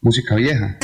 [0.00, 0.76] música vieja.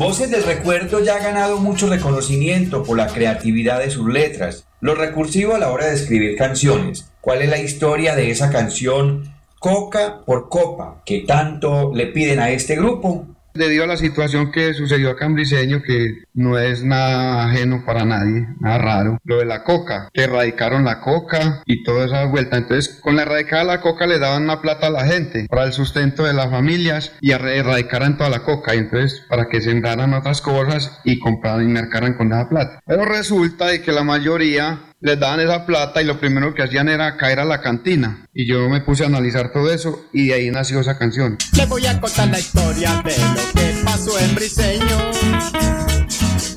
[0.00, 4.94] Voces del Recuerdo ya ha ganado mucho reconocimiento por la creatividad de sus letras, lo
[4.94, 7.12] recursivo a la hora de escribir canciones.
[7.20, 12.48] ¿Cuál es la historia de esa canción Coca por Copa que tanto le piden a
[12.48, 13.26] este grupo?
[13.54, 18.04] Debido a la situación que sucedió acá en Briseño, que no es nada ajeno para
[18.04, 22.56] nadie, nada raro, lo de la coca, que erradicaron la coca y toda esa vuelta.
[22.56, 25.64] Entonces, con la erradicada de la coca le daban una plata a la gente para
[25.64, 28.74] el sustento de las familias y erradicaran toda la coca.
[28.74, 32.80] Y entonces, para que sembraran otras cosas y compraran y mercaran con esa plata.
[32.86, 36.88] Pero resulta de que la mayoría les daban esa plata y lo primero que hacían
[36.88, 38.26] era caer a la cantina.
[38.34, 41.38] Y yo me puse a analizar todo eso y de ahí nació esa canción.
[41.56, 45.10] Les voy a contar la historia de lo que pasó en Briseño.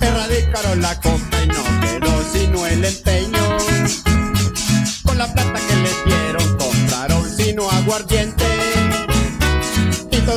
[0.01, 3.57] Erradicaron la coca y no quedó sino el empeño.
[5.03, 8.52] Con la plata que les dieron compraron sino aguardiente.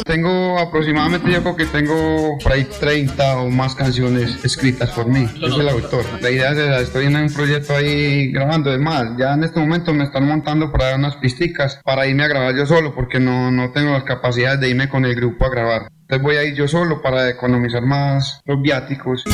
[0.06, 5.28] Tengo aproximadamente, yo creo que tengo por ahí 30 o más canciones escritas por mí.
[5.40, 6.04] Yo soy el autor.
[6.20, 8.72] La idea es esa, estoy en un proyecto ahí grabando.
[8.72, 12.22] Es más, ya en este momento me están montando por ahí unas pisticas para irme
[12.22, 15.44] a grabar yo solo porque no, no tengo las capacidades de irme con el grupo
[15.44, 15.88] a grabar.
[16.02, 19.24] Entonces voy a ir yo solo para economizar más los viáticos.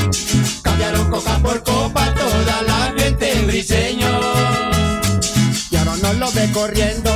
[0.63, 4.09] Cambiaron coca por copa toda la gente en Briseño.
[5.71, 7.12] Y ahora no lo ve corriendo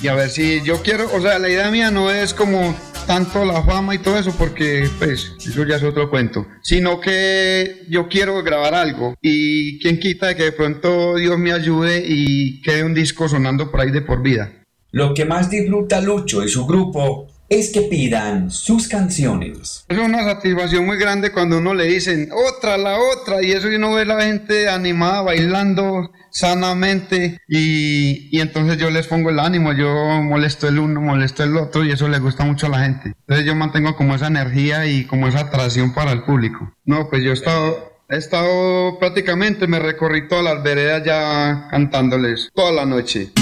[0.00, 2.74] Y a ver si yo quiero, o sea, la idea mía no es como
[3.08, 7.84] tanto la fama y todo eso, porque pues eso ya es otro cuento, sino que
[7.88, 12.60] yo quiero grabar algo y quién quita de que de pronto Dios me ayude y
[12.60, 14.52] quede un disco sonando por ahí de por vida.
[14.92, 19.84] Lo que más disfruta Lucho y su grupo es que pidan sus canciones.
[19.88, 23.76] Es una satisfacción muy grande cuando uno le dicen otra, la otra, y eso y
[23.76, 29.72] uno ve la gente animada, bailando sanamente, y, y, entonces yo les pongo el ánimo,
[29.72, 29.88] yo
[30.22, 33.14] molesto el uno, molesto el otro, y eso le gusta mucho a la gente.
[33.20, 36.74] Entonces yo mantengo como esa energía y como esa atracción para el público.
[36.84, 37.88] No, pues yo he estado...
[38.10, 43.32] He estado prácticamente, me recorrí todas las veredas ya cantándoles toda la noche.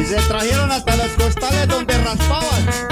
[0.00, 2.85] Y se trajeron hasta los costales donde raspaban.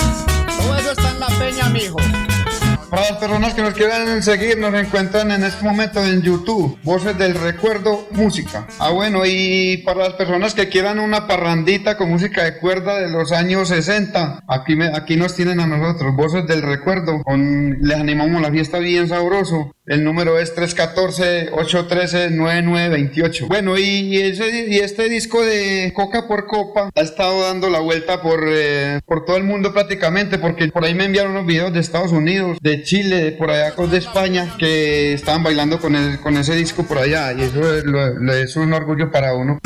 [2.95, 7.19] Para las personas que nos quieran seguir, nos encuentran en este momento en YouTube, Voces
[7.19, 8.67] del Recuerdo Música.
[8.79, 13.11] Ah, bueno, y para las personas que quieran una parrandita con música de cuerda de
[13.11, 17.21] los años 60, aquí, aquí nos tienen a nosotros, Voces del Recuerdo.
[17.27, 19.75] Les animamos la fiesta bien sabroso.
[19.87, 23.49] El número es 314-813-9928.
[23.49, 28.47] Bueno, y, y este disco de Coca por Copa ha estado dando la vuelta por,
[28.49, 32.13] eh, por todo el mundo prácticamente, porque por ahí me enviaron unos videos de Estados
[32.13, 36.55] Unidos, de Chile, de por allá de España, que estaban bailando con, el, con ese
[36.55, 39.59] disco por allá, y eso es, lo, es un orgullo para uno.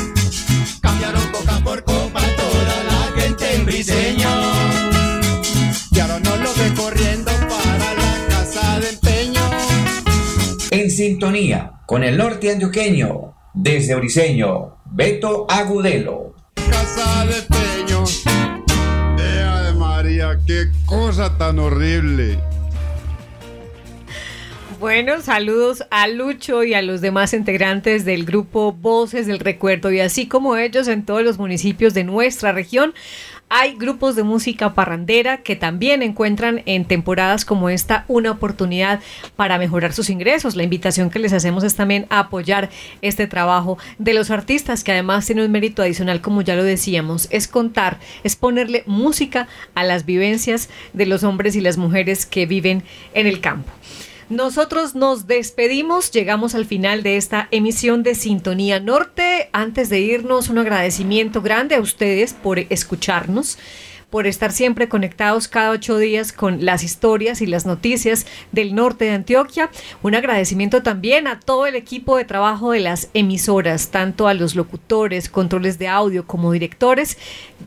[0.81, 3.65] Cambiaron Coca por Copa toda la gente en.
[11.29, 16.33] Sintonía con el norte antioqueño, desde Briseño, Beto Agudelo.
[16.55, 18.03] Casa de empeño.
[19.15, 22.39] Dea de María, qué cosa tan horrible.
[24.79, 29.99] Bueno, saludos a Lucho y a los demás integrantes del grupo Voces del Recuerdo y
[29.99, 32.93] así como ellos en todos los municipios de nuestra región.
[33.51, 38.99] Hay grupos de música parrandera que también encuentran en temporadas como esta una oportunidad
[39.35, 40.55] para mejorar sus ingresos.
[40.55, 42.69] La invitación que les hacemos es también a apoyar
[43.01, 47.27] este trabajo de los artistas, que además tiene un mérito adicional, como ya lo decíamos,
[47.31, 52.45] es contar, es ponerle música a las vivencias de los hombres y las mujeres que
[52.45, 52.83] viven
[53.15, 53.71] en el campo.
[54.29, 59.49] Nosotros nos despedimos, llegamos al final de esta emisión de Sintonía Norte.
[59.53, 63.57] Antes de irnos, un agradecimiento grande a ustedes por escucharnos
[64.09, 69.05] por estar siempre conectados cada ocho días con las historias y las noticias del norte
[69.05, 69.69] de Antioquia.
[70.01, 74.55] Un agradecimiento también a todo el equipo de trabajo de las emisoras, tanto a los
[74.55, 77.17] locutores, controles de audio como directores.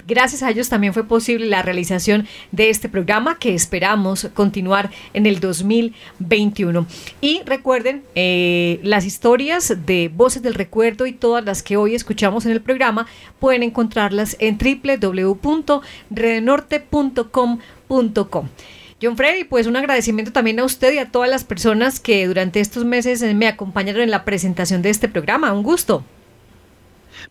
[0.06, 5.26] Gracias a ellos también fue posible la realización de este programa que esperamos continuar en
[5.26, 6.86] el 2021.
[7.20, 12.46] Y recuerden, eh, las historias de Voces del Recuerdo y todas las que hoy escuchamos
[12.46, 13.06] en el programa
[13.38, 14.58] pueden encontrarlas en
[16.40, 18.48] www.redenorte.com.com.
[19.02, 22.60] John Freddy, pues un agradecimiento también a usted y a todas las personas que durante
[22.60, 25.52] estos meses me acompañaron en la presentación de este programa.
[25.52, 26.04] Un gusto.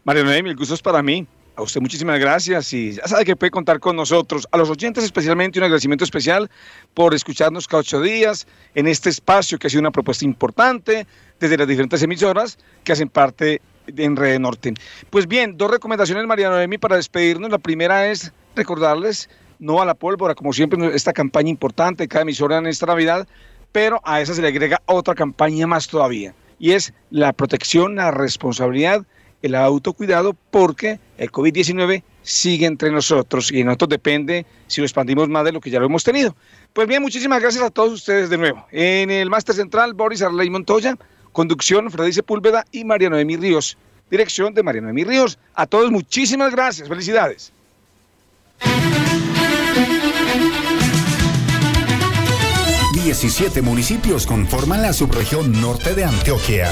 [0.04, 1.26] María Noemi, el gusto es para mí.
[1.56, 4.47] A usted muchísimas gracias y ya sabe que puede contar con nosotros.
[4.52, 6.49] A los oyentes especialmente un agradecimiento especial
[6.93, 11.06] por escucharnos cada ocho días en este espacio que ha sido una propuesta importante
[11.39, 14.74] desde las diferentes emisoras que hacen parte en Red Norte.
[15.10, 17.52] Pues bien, dos recomendaciones, María Noemi, para despedirnos.
[17.52, 19.30] La primera es recordarles
[19.62, 23.28] no a la pólvora, como siempre, esta campaña importante, cada emisora en esta Navidad,
[23.72, 28.12] pero a esa se le agrega otra campaña más todavía, y es la protección, la
[28.12, 29.06] responsabilidad,
[29.44, 35.30] el autocuidado, porque el COVID-19 sigue entre nosotros y de nosotros depende si lo expandimos
[35.30, 36.36] más de lo que ya lo hemos tenido.
[36.74, 38.66] Pues bien, muchísimas gracias a todos ustedes de nuevo.
[38.72, 40.96] En el Máster Central, Boris Arley Montoya,
[41.32, 43.78] conducción, Freddy Sepúlveda y María Noemí Ríos.
[44.10, 45.40] Dirección de María Noemí Ríos.
[45.54, 46.88] A todos muchísimas gracias.
[46.88, 47.52] Felicidades.
[52.94, 56.72] 17 municipios conforman la subregión norte de Antioquia.